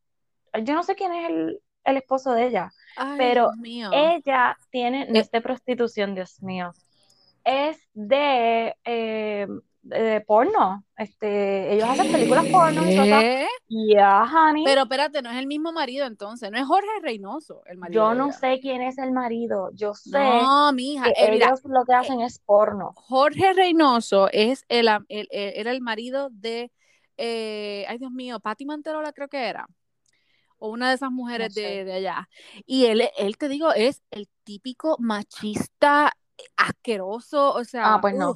[0.63, 2.71] Yo no sé quién es el, el esposo de ella,
[3.17, 3.51] pero
[3.91, 6.73] ella tiene, no es de prostitución, Dios mío,
[7.43, 9.47] es de eh,
[9.81, 10.83] de porno.
[10.97, 13.23] Este, ellos hacen películas porno cosas.
[13.67, 14.63] Yeah, honey.
[14.65, 18.01] Pero espérate, no es el mismo marido entonces, no es Jorge Reynoso el marido.
[18.01, 20.19] Yo no sé quién es el marido, yo sé.
[20.19, 22.93] No, mija, que eh, ellos lo que hacen es porno.
[22.95, 26.71] Jorge Reynoso es el, era el marido de,
[27.17, 29.67] eh, ay Dios mío, Patti Manterola creo que era.
[30.57, 32.29] o una de esas mujeres de, de, allá.
[32.65, 36.11] Y él, él, te digo, es el típico machista
[36.57, 38.35] asqueroso, o sea, ah, pues no.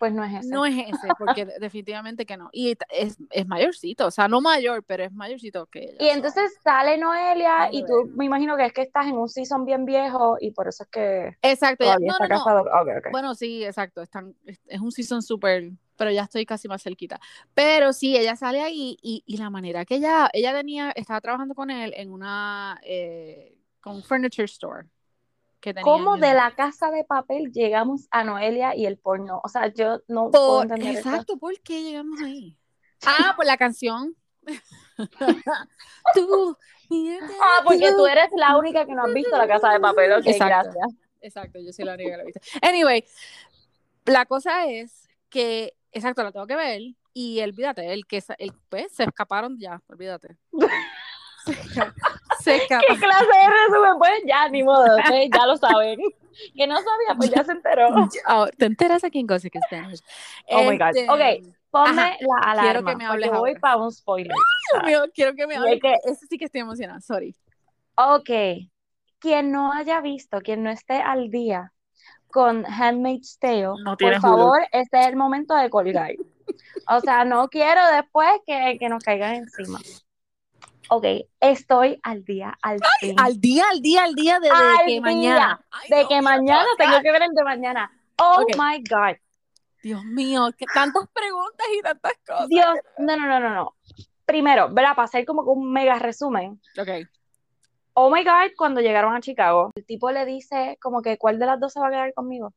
[0.00, 0.48] Pues no es ese.
[0.48, 2.48] No es ese, porque definitivamente que no.
[2.52, 5.96] Y es, es, mayorcito, o sea, no mayor, pero es mayorcito que ella.
[6.00, 9.66] Y entonces sale Noelia y tú me imagino que es que estás en un season
[9.66, 12.64] bien viejo y por eso es que exacto, no, está casado.
[13.12, 17.20] Bueno, sí, exacto, están, es un season súper, pero ya estoy casi más cerquita.
[17.52, 21.54] Pero sí, ella sale ahí y, y la manera que ella, ella tenía, estaba trabajando
[21.54, 24.88] con él en una, eh, con un furniture store
[25.82, 29.40] ¿Cómo de la casa de papel llegamos a Noelia y el porno?
[29.44, 32.56] O sea, yo no puedo entender Exacto, ¿por qué llegamos ahí?
[33.06, 34.14] Ah, por la canción.
[36.14, 36.56] tú,
[37.40, 40.12] ah, porque tú eres la única que no has visto la casa de papel.
[40.12, 40.70] Ok, Exacto.
[40.70, 40.86] gracias.
[41.22, 42.40] Exacto, yo soy la única que la he visto.
[42.60, 43.04] Anyway,
[44.04, 46.82] la cosa es que, exacto, la tengo que ver
[47.14, 50.36] y olvídate, el que el, pues, se escaparon ya, olvídate.
[52.44, 53.98] ¿Qué clase de resumen?
[53.98, 54.86] Pues ya, ni modo,
[55.32, 56.00] ya lo saben.
[56.56, 57.88] Que no sabía, pues ya se enteró.
[58.28, 60.00] Oh, te enteras aquí en Gossip Spanish.
[60.48, 60.96] Oh my God.
[60.96, 62.62] Este, ok, ponme la alarma.
[62.62, 63.30] Quiero que me hables.
[63.30, 64.34] Voy para un spoiler.
[65.14, 65.80] quiero que me hables.
[65.80, 65.96] Que...
[66.04, 67.34] Ese sí que estoy emocionada, sorry.
[67.96, 68.30] Ok.
[69.18, 71.72] Quien no haya visto, quien no esté al día
[72.28, 76.12] con Handmaid's Tale, por favor, este es el momento de colgar.
[76.88, 79.78] O sea, no quiero después que, que nos caigan encima
[80.90, 81.04] ok,
[81.38, 83.14] estoy al día, al fin.
[83.18, 84.48] Al día, al día, al día, de,
[84.86, 85.64] que mañana.
[85.88, 87.90] de que mañana tengo que ver el de mañana.
[88.16, 89.16] Oh my God.
[89.82, 92.48] Dios mío, que tantas preguntas y tantas cosas.
[92.48, 92.68] Dios,
[92.98, 93.74] no, no, no, no, no.
[94.26, 94.94] Primero, ¿verdad?
[94.94, 96.60] Para hacer como un mega resumen.
[96.78, 97.08] Ok.
[97.94, 101.46] Oh my God, cuando llegaron a Chicago, el tipo le dice como que cuál de
[101.46, 102.52] las dos se va a quedar conmigo.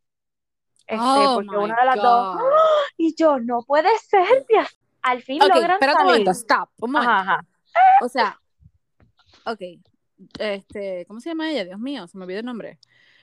[0.88, 2.38] Este, oh porque una de las dos.
[2.98, 4.68] Y yo, no puede ser, Dios.
[5.02, 6.70] Al fin okay, logran espérate un momento, stop.
[6.80, 7.46] Un Ajá, ajá.
[8.02, 8.40] O sea,
[9.46, 9.62] ok,
[10.40, 11.66] este, ¿cómo se llama ella?
[11.66, 12.80] Dios mío, se me olvidó el nombre.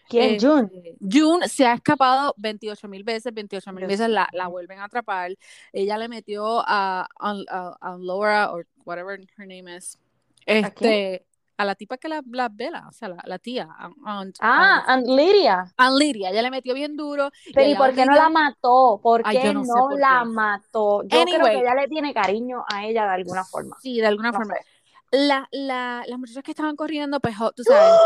[0.08, 0.34] ¿Quién?
[0.34, 0.70] Este, June.
[1.00, 5.36] June se ha escapado 28 mil veces, 28 mil veces la, la, vuelven a atrapar.
[5.72, 9.98] Ella le metió a, a, Laura, o whatever her name is,
[10.46, 11.24] este,
[11.60, 13.68] ¿A, la tipa que la, la vela, o sea, la, la tía.
[14.40, 15.72] ah, Aunt Lydia.
[15.76, 17.30] Aunt Lydia, ella le metió bien duro.
[17.54, 19.00] Pero ¿y, por qué no la mató?
[19.02, 19.62] ¿Por qué no,
[19.96, 21.02] la mató?
[21.02, 23.76] Yo creo que ella le tiene cariño a ella de alguna forma.
[23.80, 24.54] Sí, de alguna forma.
[25.12, 27.98] La, la, las muchachas que estaban corriendo, pues, tú sabes.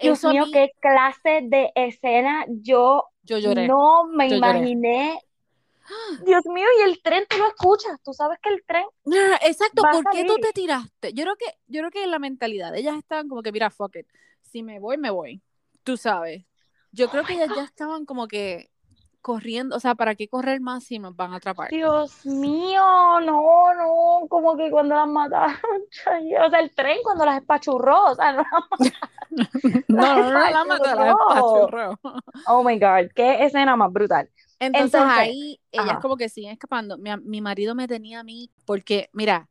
[0.00, 2.44] Dios mío, qué clase de escena.
[2.48, 3.68] Yo, yo lloré.
[3.68, 5.20] no me imaginé.
[6.24, 8.84] Dios mío, y el tren tú lo escuchas, tú sabes que el tren.
[9.42, 11.12] Exacto, ¿por qué tú te tiraste?
[11.12, 14.06] Yo creo que, yo creo que la mentalidad, ellas estaban como que, mira, fuck it,
[14.42, 15.42] si me voy, me voy.
[15.82, 16.44] Tú sabes.
[16.92, 18.70] Yo creo que ellas ya estaban como que
[19.24, 21.70] corriendo, o sea, ¿para qué correr más si nos van a atrapar?
[21.70, 25.56] Dios mío, no, no, como que cuando las mataron,
[26.46, 28.92] o sea, el tren cuando las espachurró, o sea, no las
[29.88, 31.98] no, no, no, las espachurró.
[32.46, 34.28] Oh my God, qué escena más brutal.
[34.66, 36.98] Entonces, ahí ellas como que siguen escapando.
[36.98, 39.48] Mi, mi, marido me tenía a mí, porque, mira,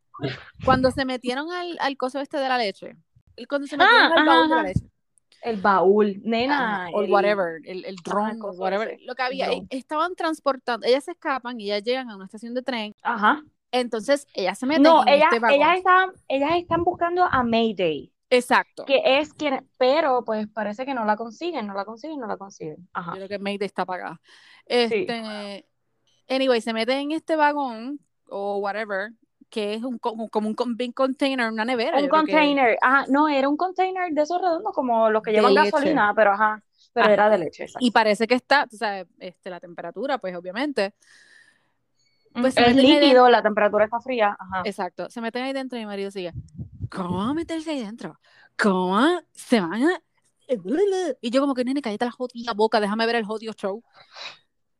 [0.65, 2.95] cuando se metieron al, al coso este de la leche,
[3.49, 4.93] cuando se metieron ah, al baúl de la leche,
[5.43, 6.87] el baúl, nena.
[6.93, 8.97] o whatever, el, el drone, o whatever.
[9.05, 12.53] Lo que había, e, estaban transportando, ellas se escapan y ellas llegan a una estación
[12.53, 12.95] de tren.
[13.03, 13.43] Ajá.
[13.71, 18.12] Entonces, ellas se meten no, en ellas, este ellas están, ellas están buscando a Mayday.
[18.33, 18.85] Exacto.
[18.85, 22.37] Que es quien, pero pues parece que no la consiguen, no la consiguen, no la
[22.37, 22.87] consiguen.
[22.93, 23.11] Ajá.
[23.11, 24.19] Yo creo que Mayday está apagada.
[24.65, 25.65] Este,
[26.29, 29.11] Anyway, se meten en este vagón o whatever,
[29.49, 31.99] que es un, como un big container, una nevera.
[31.99, 36.13] Un container, ajá, no, era un container de esos redondos como los que llevan gasolina,
[36.15, 36.63] pero ajá,
[36.93, 37.65] pero era de leche.
[37.79, 40.93] Y parece que está, tú sabes, este, la temperatura, pues obviamente.
[42.33, 44.35] Pues es líquido, la temperatura está fría.
[44.39, 44.63] Ajá.
[44.65, 46.33] Exacto, se meten ahí dentro y mi marido sigue,
[46.93, 48.19] ¿cómo van a meterse ahí dentro?
[48.57, 50.01] ¿Cómo se van a...?
[51.21, 53.83] Y yo como que, nene, cállate la jodida boca, déjame ver el jodido show.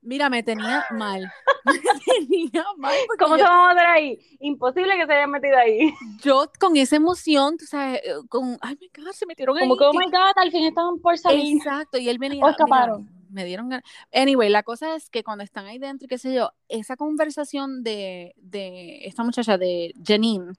[0.01, 1.31] Mira, me tenía mal.
[1.65, 2.93] Me tenía mal.
[3.17, 4.19] ¿Cómo se va a meter ahí?
[4.41, 5.93] Imposible que se hayan metido ahí.
[6.21, 9.77] Yo con esa emoción, tú sabes, eh, con, ay, my God, se metieron Como ahí.
[9.77, 11.55] Como que, oh my God, al fin estaban por salir.
[11.55, 12.43] Exacto, y él venía.
[12.43, 13.09] O escaparon.
[13.29, 13.69] me dieron
[14.13, 18.33] Anyway, la cosa es que cuando están ahí dentro, qué sé yo, esa conversación de,
[18.35, 20.51] de esta muchacha, de Janine.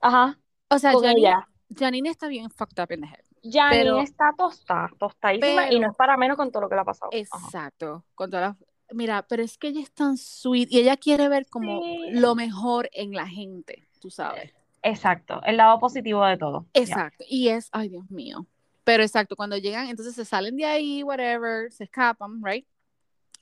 [0.00, 0.38] Ajá.
[0.70, 1.34] O sea, Janine,
[1.74, 3.24] Janine está bien fucked up in the head.
[3.42, 6.84] Janine está tostada, tostadísima y no es para menos con todo lo que le ha
[6.84, 7.10] pasado.
[7.12, 8.56] Exacto, con todas
[8.90, 12.88] Mira, pero es que ella es tan sweet y ella quiere ver como lo mejor
[12.92, 14.54] en la gente, tú sabes.
[14.82, 16.66] Exacto, el lado positivo de todo.
[16.72, 18.46] Exacto, y es, ay Dios mío.
[18.84, 22.66] Pero exacto, cuando llegan, entonces se salen de ahí, whatever, se escapan, right?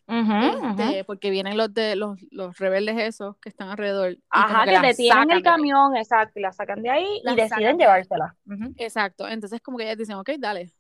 [0.09, 4.17] Este, porque vienen los de los, los, rebeldes esos que están alrededor.
[4.31, 8.37] Ajá, que, detienen el camión, exacto, y la sacan de ahí y deciden llevársela.
[8.77, 10.73] Exacto, entonces como que ellas dicen, ok, dale,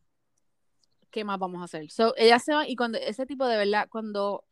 [1.10, 1.90] ¿qué más vamos a hacer?
[1.90, 4.44] So, ellas se van y cuando ese tipo de verdad, cuando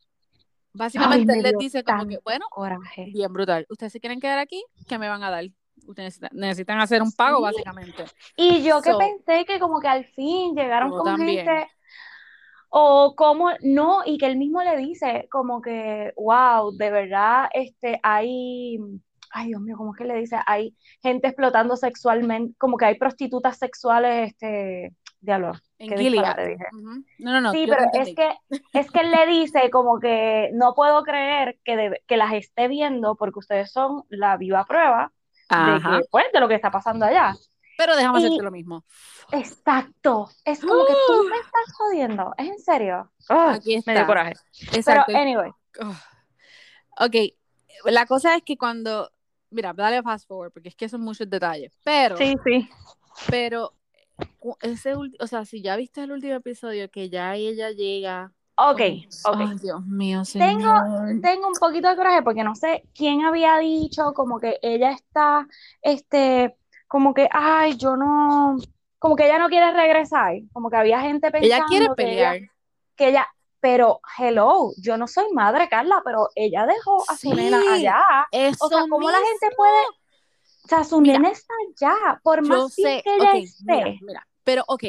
[0.73, 3.11] básicamente les dice como que, bueno, coraje.
[3.13, 5.45] bien brutal, ustedes se quieren quedar aquí, ¿qué me van a dar?
[5.87, 8.05] Ustedes necesitan, hacer un pago, básicamente.
[8.37, 11.69] Y yo que pensé que como que al fin llegaron con gente
[12.77, 18.01] o como no, y que él mismo le dice como que, wow, de verdad, este,
[18.03, 18.81] hay,
[19.31, 20.39] ay Dios mío, ¿cómo es que le dice?
[20.45, 25.53] Hay gente explotando sexualmente, como que hay prostitutas sexuales, este, diablo.
[25.79, 26.37] En Gilead.
[27.21, 27.53] No, no, no.
[27.53, 28.31] Sí, pero es que,
[28.73, 33.15] es que él le dice como que no puedo creer que, que las esté viendo
[33.15, 35.13] porque ustedes son la viva prueba
[35.49, 37.35] de, que, pues, de lo que está pasando allá.
[37.77, 38.85] Pero déjame hacerte lo mismo.
[39.33, 40.31] Exacto.
[40.45, 42.33] Es como que tú me estás jodiendo.
[42.39, 43.11] ¿Es en serio?
[43.29, 43.93] Aquí está.
[43.93, 44.35] Me dio coraje.
[44.73, 45.05] Exacto.
[45.07, 45.51] Pero, anyway.
[46.99, 47.17] Ok.
[47.87, 49.11] La cosa es que cuando.
[49.51, 51.73] Mira, dale fast forward, porque es que son muchos detalles.
[51.85, 52.17] Pero.
[52.17, 52.69] Sí, sí.
[53.31, 53.73] Pero.
[54.61, 58.81] Ese, o sea, si ya viste el último episodio, que ya ella llega Ok,
[59.25, 59.61] ok.
[59.61, 60.49] Dios mío, señor.
[60.49, 64.93] Tengo, tengo un poquito de coraje porque no sé quién había dicho como que ella
[64.93, 65.49] está,
[65.83, 66.57] este,
[66.95, 68.57] como que, ay, yo no,
[69.01, 72.39] como que ella no quiere regresar, como que había gente pensando ella quiere pelear.
[72.95, 73.27] Que ella,
[73.59, 78.01] pero hello, yo no soy madre, Carla, pero ella dejó a su nena allá.
[78.61, 79.81] o sea, ¿cómo la gente puede,
[80.67, 83.99] o sea, su nena está allá, por más que ella esté.
[84.01, 84.85] Mira, pero ok,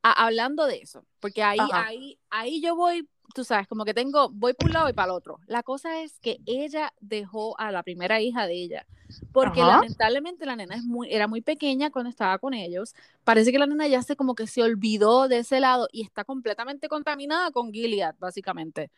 [0.00, 4.54] hablando de eso, porque ahí, ahí, ahí yo voy tú sabes, como que tengo, voy
[4.54, 5.40] por un lado y para el otro.
[5.46, 8.86] La cosa es que ella dejó a la primera hija de ella,
[9.32, 12.94] porque lamentablemente la nena es muy, era muy pequeña cuando estaba con ellos.
[13.24, 16.24] Parece que la nena ya se como que se olvidó de ese lado y está
[16.24, 18.90] completamente contaminada con Gilead, básicamente.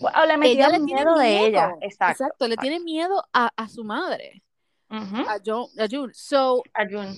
[0.00, 2.48] O le ella le miedo, miedo de ella, exacto.
[2.48, 4.42] le tiene miedo a, a su madre,
[4.88, 5.68] a, June.
[5.78, 6.12] a June.
[6.12, 7.14] So, a June.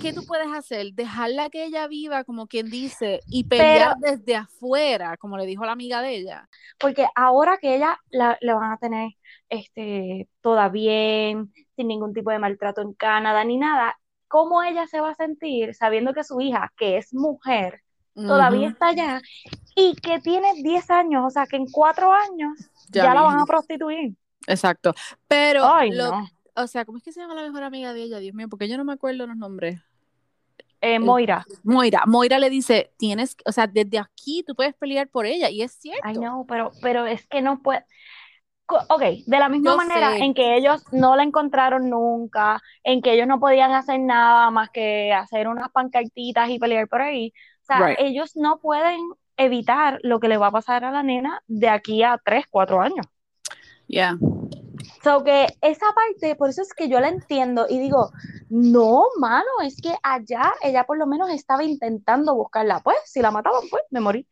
[0.00, 0.92] ¿Qué tú puedes hacer?
[0.92, 5.72] Dejarla que ella viva, como quien dice, y pelear desde afuera, como le dijo la
[5.72, 6.48] amiga de ella.
[6.78, 9.10] Porque ahora que ella la, le van a tener
[9.48, 15.00] este, toda bien, sin ningún tipo de maltrato en Canadá ni nada, ¿cómo ella se
[15.00, 17.80] va a sentir sabiendo que su hija, que es mujer,
[18.14, 19.20] todavía está allá
[19.74, 23.44] y que tiene 10 años, o sea, que en 4 años ya, la van a
[23.46, 24.14] prostituir?
[24.46, 24.94] Exacto.
[25.26, 26.12] Pero lo,
[26.56, 28.18] o sea, ¿cómo es que se llama la mejor amiga de ella?
[28.18, 29.80] Dios mío, porque yo no me acuerdo los nombres.
[30.80, 31.46] Eh, Moira.
[31.62, 32.02] Moira.
[32.06, 35.72] Moira le dice, tienes, o sea, desde aquí tú puedes pelear por ella, y es
[35.72, 36.02] cierto.
[36.04, 37.84] Ay, no, pero, pero es que no puede.
[38.66, 43.26] Ok, de la misma manera en que ellos no la encontraron nunca, en que ellos
[43.26, 47.32] no podían hacer nada más que hacer unas pancartitas y pelear por ahí.
[47.62, 49.00] O sea, ellos no pueden
[49.36, 52.80] evitar lo que le va a pasar a la nena de aquí a tres, cuatro
[52.80, 53.06] años.
[53.86, 54.16] Ya.
[55.04, 58.10] So que esa parte, por eso es que yo la entiendo y digo,
[58.48, 62.80] no, mano, es que allá ella por lo menos estaba intentando buscarla.
[62.80, 64.26] Pues, si la mataban, pues, me morí.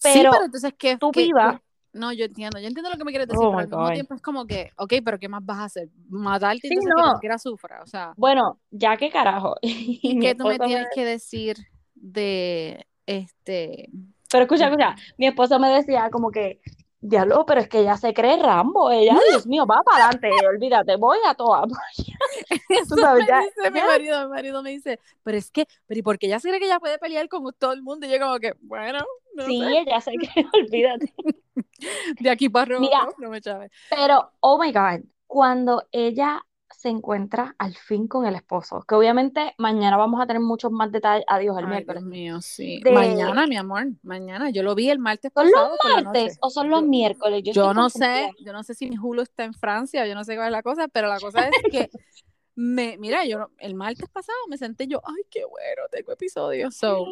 [0.00, 0.96] Pero, sí, pero entonces, ¿qué?
[0.96, 1.60] Tú viva.
[1.92, 4.14] No, yo entiendo, yo entiendo lo que me quieres decir, oh pero al mismo tiempo
[4.14, 5.88] es como que, ok, pero ¿qué más vas a hacer?
[6.08, 8.14] Matarte y entonces que quiera sufra, o sea.
[8.16, 9.56] Bueno, ya qué carajo.
[9.62, 11.56] ¿Y qué tú me tienes que decir
[11.94, 13.90] de este?
[14.30, 16.60] Pero escucha, escucha, mi esposo me decía como que
[17.04, 20.96] Diablo, pero es que ella se cree Rambo, ella, Dios mío, va para adelante, olvídate,
[20.96, 21.64] voy a toda.
[22.68, 26.02] Eso sabes, ya, dice mi marido, mi marido me dice, pero es que, pero ¿y
[26.02, 28.06] por qué ella se cree que ella puede pelear con todo el mundo?
[28.06, 29.00] Y yo como que, bueno,
[29.34, 31.12] no Sí, ella se cree, olvídate.
[32.20, 33.72] De aquí para arriba, no me chaves.
[33.90, 36.40] Pero, oh my God, cuando ella
[36.76, 38.84] se encuentra al fin con el esposo.
[38.86, 41.24] Que obviamente mañana vamos a tener muchos más detalles.
[41.28, 42.02] Adiós, el miércoles.
[42.02, 42.80] Dios mío, sí.
[42.92, 44.50] Mañana, mi amor, mañana.
[44.50, 47.42] Yo lo vi el martes ¿Son los martes o son los miércoles?
[47.44, 50.34] Yo, no sé, yo no sé si mi Hulu está en Francia, yo no sé
[50.36, 51.90] cuál es la cosa, pero la cosa es que
[52.54, 56.76] me, mira, yo el martes pasado me senté yo, ay, qué bueno, tengo episodios.
[56.76, 57.06] So.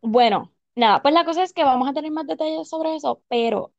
[0.00, 3.72] Bueno, nada, pues la cosa es que vamos a tener más detalles sobre eso, pero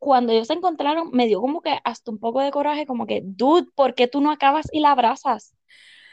[0.00, 3.20] cuando ellos se encontraron, me dio como que hasta un poco de coraje, como que,
[3.22, 5.54] dude, ¿por qué tú no acabas y la abrazas?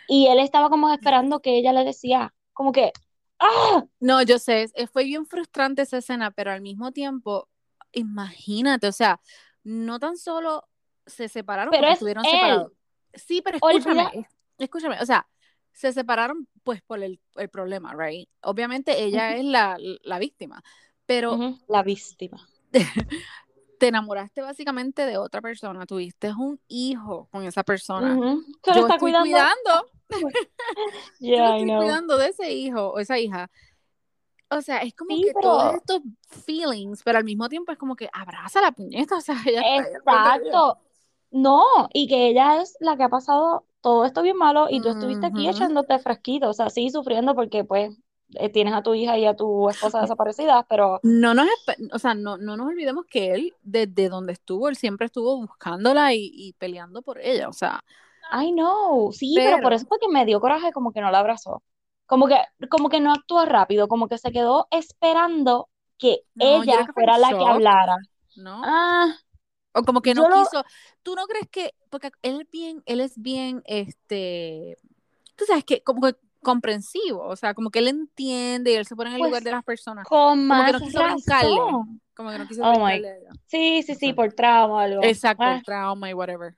[0.09, 2.91] Y él estaba como esperando que ella le decía, como que,
[3.39, 3.85] ¡ah!
[4.01, 7.47] No, yo sé, fue bien frustrante esa escena, pero al mismo tiempo,
[7.93, 9.21] imagínate, o sea,
[9.63, 10.67] no tan solo
[11.05, 12.73] se separaron, pero estuvieron separados.
[13.13, 14.27] Sí, pero escúchame,
[14.57, 15.25] escúchame, o sea,
[15.71, 18.27] se separaron pues por el, el problema, right?
[18.41, 20.61] Obviamente ella es la, la víctima,
[21.05, 21.55] pero...
[21.69, 22.45] La víctima.
[23.79, 28.15] te enamoraste básicamente de otra persona, tuviste un hijo con esa persona.
[28.15, 29.89] Yo estoy cuidando.
[31.19, 33.49] Yo estoy cuidando de ese hijo o esa hija.
[34.49, 36.01] O sea, es como que todos estos
[36.45, 40.79] feelings, pero al mismo tiempo es como que abraza la puñeta, o sea, ella Exacto.
[41.29, 44.89] No, y que ella es la que ha pasado todo esto bien malo y tú
[44.89, 47.97] estuviste aquí echándote fresquito, o sea, sí sufriendo porque pues
[48.35, 50.99] eh, tienes a tu hija y a tu esposa desaparecidas, pero...
[51.03, 51.47] No nos,
[51.93, 56.13] o sea, no, no nos olvidemos que él, desde donde estuvo, él siempre estuvo buscándola
[56.13, 57.83] y, peleando por ella, o sea...
[58.33, 61.19] I know, sí, pero, por eso fue que me dio coraje como que no la
[61.19, 61.63] abrazó.
[62.05, 62.35] Como que,
[62.69, 67.45] como que no actuó rápido, como que se quedó esperando que ella fuera la que
[67.45, 67.95] hablara.
[68.35, 68.61] ¿No?
[68.65, 69.15] Ah,
[69.73, 70.63] o como que no quiso.
[71.03, 74.77] ¿Tú no crees que, porque él bien, él es bien, este,
[75.37, 78.95] tú sabes que como que comprensivo, o sea, como que él entiende y él se
[78.95, 80.07] pone en el lugar pues, de las personas.
[80.07, 81.55] Con como que no quiso brincarle.
[82.15, 82.87] Como que no quiso oh
[83.45, 85.03] Sí, sí, sí, por trauma o algo.
[85.03, 85.61] Exacto, ah.
[85.63, 86.55] trauma y whatever.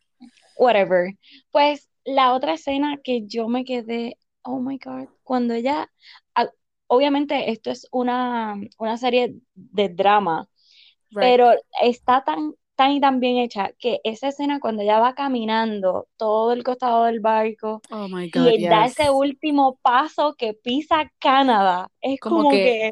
[0.58, 1.18] Whatever.
[1.52, 5.90] Pues la otra escena que yo me quedé, oh my God, cuando ella,
[6.36, 6.50] ah,
[6.88, 10.50] obviamente esto es una, una serie de drama,
[11.14, 11.52] pero
[11.82, 16.54] está tan tan y tan bien hecha que esa escena cuando ella va caminando todo
[16.54, 21.92] el costado del barco oh my God, y da ese último paso que pisa Canadá,
[22.00, 22.92] es como, que,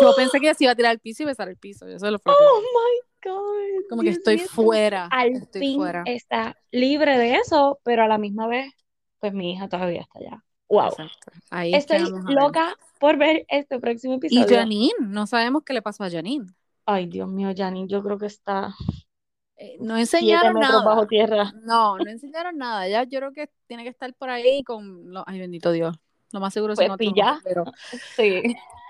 [0.00, 2.20] yo pensé que se iba a tirar al piso y besar el piso, eso lo
[2.26, 3.88] Oh my God.
[3.90, 5.08] Como que estoy fuera.
[5.10, 8.72] Al fin está libre de eso, pero a la misma vez,
[9.18, 10.44] pues mi hija todavía está allá.
[10.68, 10.90] Wow.
[11.50, 14.46] Ahí estoy loca por ver este próximo episodio.
[14.46, 16.46] Y Janine, no sabemos qué le pasó a Janine.
[16.86, 18.72] Ay, Dios mío, Janine, yo creo que está
[19.64, 20.84] eh, no enseñaron nada.
[20.84, 21.52] bajo tierra.
[21.62, 22.88] No, no enseñaron nada.
[22.88, 25.24] Ya yo creo que tiene que estar por ahí con los...
[25.26, 25.96] Ay, bendito Dios.
[26.32, 27.64] Lo más seguro es pues otro pero
[28.16, 28.42] sí,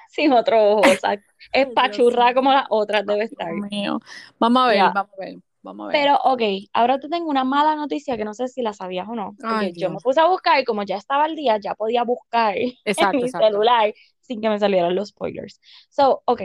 [0.09, 0.83] sin otro ojo.
[1.53, 3.53] es pachurra como las otras debe estar.
[3.53, 4.01] mío.
[4.39, 5.37] Vamos a ver, vamos a ver.
[5.63, 6.03] Vamos a ver.
[6.03, 9.15] Pero, ok, ahora te tengo una mala noticia que no sé si la sabías o
[9.15, 9.35] no.
[9.75, 13.11] Yo me puse a buscar y como ya estaba al día, ya podía buscar en
[13.13, 15.61] mi celular sin que me salieran los spoilers.
[15.89, 16.43] So, ok.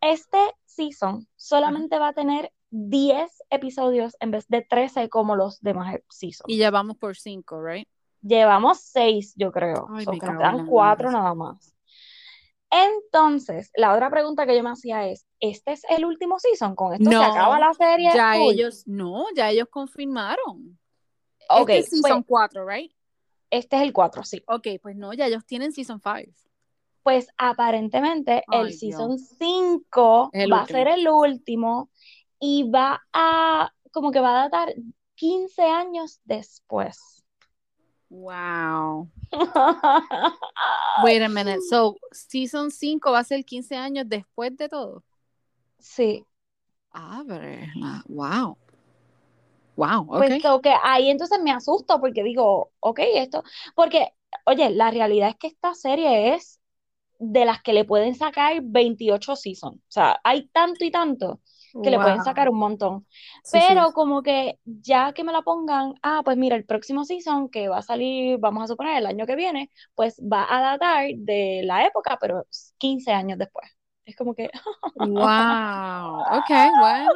[0.00, 5.96] Este season solamente va a tener 10 episodios en vez de 13 como los demás
[6.08, 6.48] seasons.
[6.48, 7.88] Y ya vamos por 5, ¿right?
[8.22, 9.88] Llevamos 6, yo creo.
[9.92, 11.74] Ay, quedan 4 nada más.
[12.70, 16.76] Entonces, la otra pregunta que yo me hacía es, ¿este es el último season?
[16.76, 18.10] ¿Con esto se acaba la serie?
[18.14, 20.78] Ya ellos, no, ya ellos confirmaron.
[21.48, 21.70] Ok.
[21.70, 22.92] Este es season 4, pues, ¿right?
[23.50, 24.44] Este es el 4, sí.
[24.46, 26.32] Ok, pues no, ya ellos tienen season 5.
[27.02, 31.90] Pues aparentemente el season 5 va a ser el último
[32.40, 34.74] y va a, como que va a datar
[35.14, 37.22] 15 años después.
[38.08, 39.08] Wow.
[41.04, 41.60] Wait a minute.
[41.68, 45.04] So, season 5 va a ser 15 años después de todo.
[45.78, 46.24] Sí.
[46.90, 47.70] Abre.
[48.08, 48.56] Wow.
[49.76, 54.12] Wow, Pues que ahí entonces me asusto porque digo, ok, esto, porque,
[54.44, 56.60] oye, la realidad es que esta serie es
[57.18, 59.76] de las que le pueden sacar 28 seasons.
[59.76, 61.40] O sea, hay tanto y tanto
[61.82, 63.06] que le pueden sacar un montón.
[63.52, 67.68] Pero como que ya que me la pongan, ah, pues mira, el próximo season que
[67.68, 71.62] va a salir, vamos a suponer, el año que viene, pues va a datar de
[71.64, 72.46] la época, pero
[72.78, 73.68] 15 años después.
[74.04, 74.50] Es como que...
[74.96, 75.10] wow,
[76.38, 76.50] ok,
[76.80, 77.10] bueno,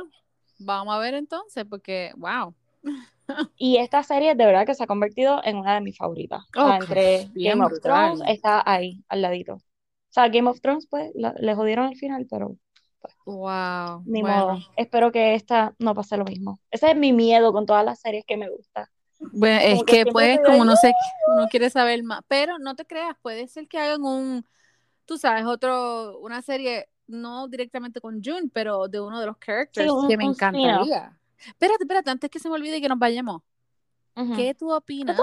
[0.58, 2.54] vamos a ver entonces, porque, wow.
[3.56, 6.42] Y esta serie de verdad que se ha convertido en una de mis favoritas.
[6.54, 9.54] entre Game of Thrones está ahí, al ladito.
[9.54, 9.60] O
[10.14, 12.56] sea, Game of Thrones, pues, le jodieron al final, pero
[13.26, 14.02] Wow.
[14.06, 14.58] Ni modo.
[14.76, 16.60] Espero que esta no pase lo mismo.
[16.70, 18.86] Ese es mi miedo con todas las series que me gustan.
[19.32, 20.92] Bueno, es que, pues, como no sé,
[21.34, 22.20] uno quiere saber más.
[22.28, 24.44] Pero no te creas, puede ser que hagan un,
[25.04, 29.92] tú sabes, otro, una serie, no directamente con June, pero de uno de los characters
[30.08, 31.18] que me encantaría.
[31.46, 33.42] Espérate, espérate, antes que se me olvide que nos vayamos.
[34.36, 35.18] ¿Qué tú opinas?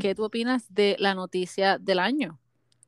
[0.00, 2.38] ¿Qué tú opinas de la noticia del año?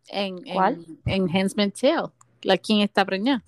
[0.09, 0.85] En, ¿Cuál?
[1.07, 2.11] En, en Tale.
[2.43, 3.45] La quien está preñada.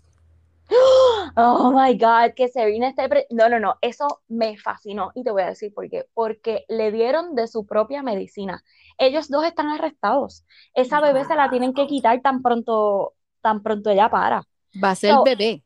[1.37, 3.09] Oh my God, que Serena esté.
[3.31, 6.07] No, no, no, eso me fascinó y te voy a decir por qué.
[6.15, 8.63] Porque le dieron de su propia medicina.
[8.99, 10.45] Ellos dos están arrestados.
[10.75, 14.43] Esa bebé se la tienen que quitar tan pronto, tan pronto ella para.
[14.83, 15.63] Va a ser bebé.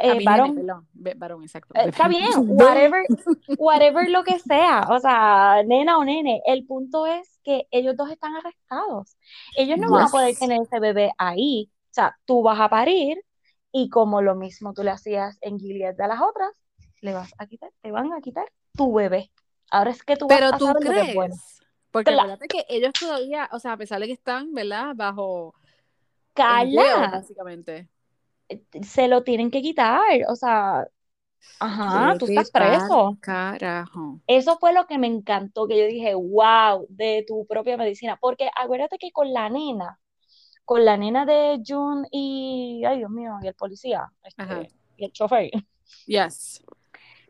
[0.00, 1.74] Eh, varón, exacto.
[1.74, 3.04] Eh, está bien, whatever,
[3.58, 8.10] whatever lo que sea, o sea, nena o nene, el punto es que ellos dos
[8.10, 9.16] están arrestados.
[9.54, 11.70] Ellos no van a poder tener ese bebé ahí.
[11.90, 13.22] O sea, tú vas a parir,
[13.72, 16.52] y como lo mismo tú le hacías en Gilead de las otras,
[17.00, 18.44] le vas a quitar, te van a quitar
[18.76, 19.30] tu bebé.
[19.70, 21.16] Ahora es que tú Pero vas a tú crees,
[21.90, 24.92] Porque fíjate que ellos todavía, o sea, a pesar de que están, ¿verdad?
[24.94, 25.54] Bajo
[26.34, 27.88] Carla, básicamente.
[28.82, 30.86] Se lo tienen que quitar, o sea,
[31.58, 33.16] ajá, tú estás preso.
[33.20, 34.20] Carajo.
[34.26, 38.50] Eso fue lo que me encantó, que yo dije, wow, de tu propia medicina, porque
[38.54, 39.98] acuérdate que con la nena,
[40.64, 45.12] con la nena de June y, ay Dios mío, y el policía, este, y el
[45.12, 45.50] chofer.
[46.06, 46.64] Yes.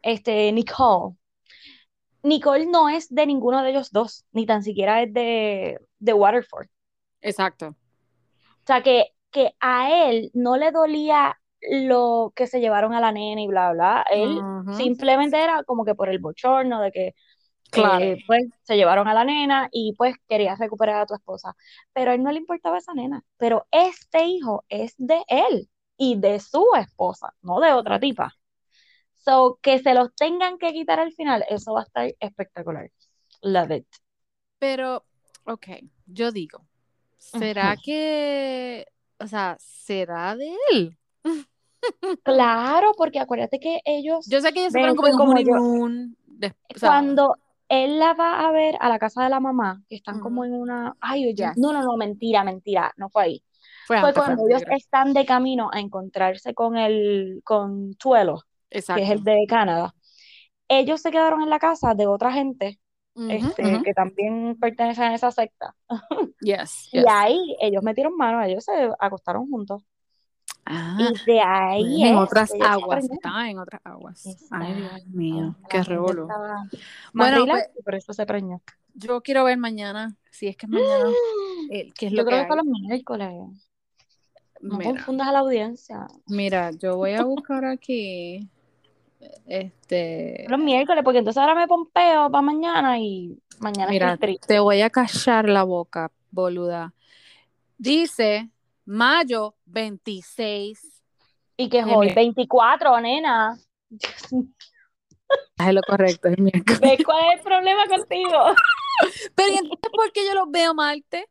[0.02, 1.16] Este, Nicole.
[2.22, 6.68] Nicole no es de ninguno de ellos dos, ni tan siquiera es de, de Waterford.
[7.20, 7.68] Exacto.
[7.68, 13.12] O sea, que, que a él no le dolía lo que se llevaron a la
[13.12, 14.04] nena y bla, bla.
[14.10, 14.40] Él
[14.76, 17.14] simplemente era como que por el bochorno de que
[17.72, 18.04] claro.
[18.04, 21.56] Eh, pues se llevaron a la nena y pues quería recuperar a tu esposa.
[21.92, 23.24] Pero a él no le importaba esa nena.
[23.38, 28.36] Pero este hijo es de él y de su esposa, no de otra tipa.
[29.14, 32.90] So, que se los tengan que quitar al final, eso va a estar espectacular.
[33.42, 33.86] Love it.
[34.58, 35.04] Pero,
[35.44, 35.66] ok,
[36.06, 36.64] yo digo,
[37.18, 38.86] ¿será que,
[39.18, 40.98] o sea, será de él?
[42.22, 44.24] Claro, porque acuérdate que ellos.
[44.28, 46.16] Yo sé que ellos se fueron como en un
[46.78, 47.36] Cuando
[47.72, 50.52] él la va a ver a la casa de la mamá, que están como en
[50.52, 50.94] una.
[51.00, 53.44] Ay, oye, no, no, no, mentira, mentira, no fue ahí.
[53.86, 59.24] Fue, cuando ellos están de camino a encontrarse con el con Tuelo, que es el
[59.24, 59.94] de Canadá.
[60.68, 62.78] Ellos se quedaron en la casa de otra gente
[63.14, 65.74] este, que también pertenecen a esa secta.
[66.40, 69.82] Yes, Y ahí ellos metieron mano, ellos se acostaron juntos.
[70.64, 74.24] Ah, y de ahí en otras aguas, estaba en otras aguas.
[74.50, 76.28] Ay, Dios mío, qué revolú.
[77.12, 78.60] Bueno, pues, por eso se preñó.
[78.94, 81.10] Yo quiero ver mañana, si es que es mañana,
[81.70, 83.28] eh, qué es lo yo creo que, los miércoles.
[84.60, 86.06] No confundas a la audiencia.
[86.26, 88.48] Mira, yo voy a buscar aquí
[89.46, 94.80] este los miércoles, porque entonces ahora me pompeo para mañana y mañana Mira, te voy
[94.82, 96.94] a callar la boca, boluda.
[97.78, 98.51] Dice
[98.84, 101.02] mayo 26.
[101.56, 102.12] ¿Y que es hoy?
[102.14, 103.58] 24, nena.
[103.90, 106.80] Es lo correcto, es miércoles.
[106.80, 108.54] ¿Ves cuál es el problema contigo?
[109.34, 111.28] Pero entonces por qué yo los veo Marte?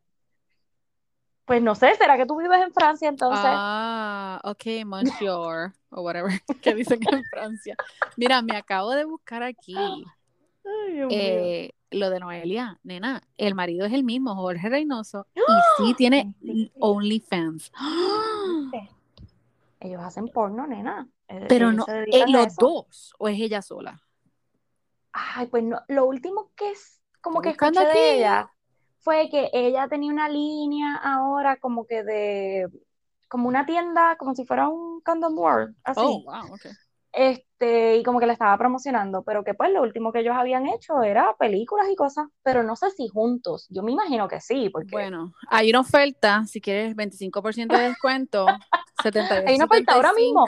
[1.44, 3.44] Pues no sé, ¿será que tú vives en Francia entonces?
[3.44, 6.30] Ah, ok, monsieur, o whatever,
[6.62, 7.76] que dicen en Francia.
[8.16, 9.74] Mira, me acabo de buscar aquí
[11.10, 15.40] eh, lo de Noelia, nena, el marido es el mismo, Jorge Reynoso, y
[15.76, 16.34] sí tiene
[16.78, 17.72] OnlyFans.
[19.80, 21.08] Ellos hacen porno, nena.
[21.26, 24.00] Eh, Pero no, eh, los dos, o es ella sola.
[25.12, 28.50] Ay, pues no, lo último que es como que escuché de ella
[28.98, 32.68] fue que ella tenía una línea ahora como que de,
[33.28, 36.00] como una tienda, como si fuera un condom world, así.
[36.02, 36.70] Oh, wow, okay.
[37.12, 40.66] Este, y como que la estaba promocionando, pero que pues lo último que ellos habían
[40.66, 44.70] hecho era películas y cosas, pero no sé si juntos, yo me imagino que sí,
[44.70, 44.92] porque...
[44.92, 48.46] Bueno, hay una oferta, si quieres 25% de descuento,
[49.02, 50.46] 78, Hay una oferta ahora mismo,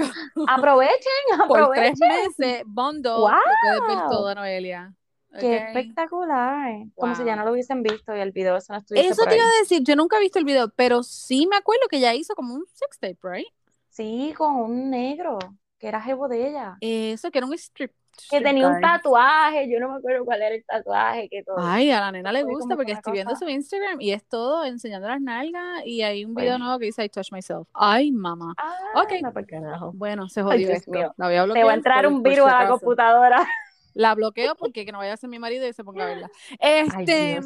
[0.48, 1.48] aprovechen, aprovechen.
[1.48, 3.30] Por tres meses, Bondo, wow.
[3.62, 4.94] puedes ver toda Noelia.
[5.38, 6.84] Qué espectacular.
[6.94, 9.34] Como si ya no lo hubiesen visto y el video eso no estuviese Eso te
[9.34, 12.14] iba a decir, yo nunca he visto el video, pero sí me acuerdo que ya
[12.14, 13.48] hizo como un sex tape, right?
[13.90, 15.38] Sí, con un negro
[15.78, 16.76] que era jevo de ella.
[16.80, 17.92] Eso, que era un strip.
[18.30, 21.56] Que tenía un tatuaje, yo no me acuerdo cuál era el tatuaje, que todo.
[21.58, 25.08] Ay, a la nena le gusta porque estoy viendo su Instagram y es todo enseñando
[25.08, 27.66] las nalgas y hay un video nuevo que dice I touch myself.
[27.72, 28.54] Ay, mamá.
[28.56, 29.94] Ah, ok.
[29.94, 30.92] bueno, se jodió esto.
[30.92, 33.44] La voy a Te va a entrar un virus a la computadora.
[33.94, 36.30] La bloqueo porque que no vaya a ser mi marido y se ponga a verla.
[36.58, 37.40] Este.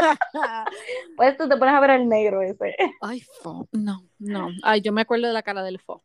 [1.16, 2.76] pues tú te pones a ver el negro ese.
[3.00, 3.68] Ay, fo.
[3.72, 4.48] No, no.
[4.62, 6.02] Ay, yo me acuerdo de la cara del fo.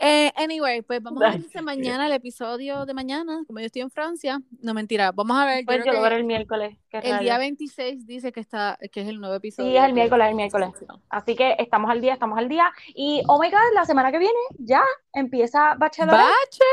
[0.00, 3.42] Eh, anyway, pues vamos a ver mañana el episodio de mañana.
[3.46, 5.64] Como yo estoy en Francia, no mentira, vamos a ver.
[5.64, 6.76] Pues yo, lo veré el miércoles.
[6.92, 9.70] El día 26 dice que está, que es el nuevo episodio.
[9.70, 10.70] Sí, es el miércoles, el miércoles.
[11.08, 12.70] Así que estamos al día, estamos al día.
[12.94, 14.82] Y oh my god, la semana que viene ya
[15.12, 16.14] empieza Bachelor.
[16.14, 16.72] Bachelor.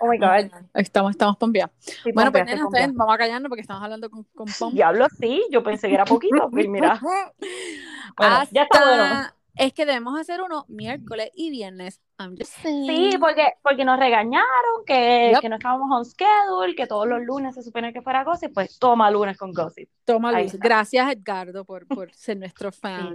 [0.00, 0.50] Oh my god.
[0.74, 1.72] Estamos, estamos pompeados.
[2.14, 2.46] bueno, pues
[2.94, 6.48] vamos a callarnos porque estamos hablando con, con Diablo, sí, yo pensé que era poquito,
[6.52, 7.00] mira.
[8.52, 9.40] ya está bueno.
[9.56, 12.00] Es que debemos hacer uno miércoles y viernes.
[12.44, 17.54] Sí, porque, porque nos regañaron que, que, no estábamos on schedule, que todos los lunes
[17.54, 19.88] se supone que fuera Gossip, pues toma lunes con Gossip.
[20.04, 20.58] Toma lunes.
[20.58, 23.14] Gracias, Edgardo, por, por ser nuestro fan.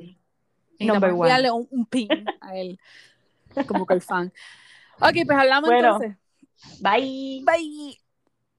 [0.78, 1.30] Y Number one.
[1.30, 2.10] darle un, un, pin
[2.42, 2.80] a él,
[3.68, 4.34] como que el fan.
[5.00, 6.18] Ok, pues hablamos entonces.
[6.82, 7.44] Bye.
[7.46, 8.05] Bye.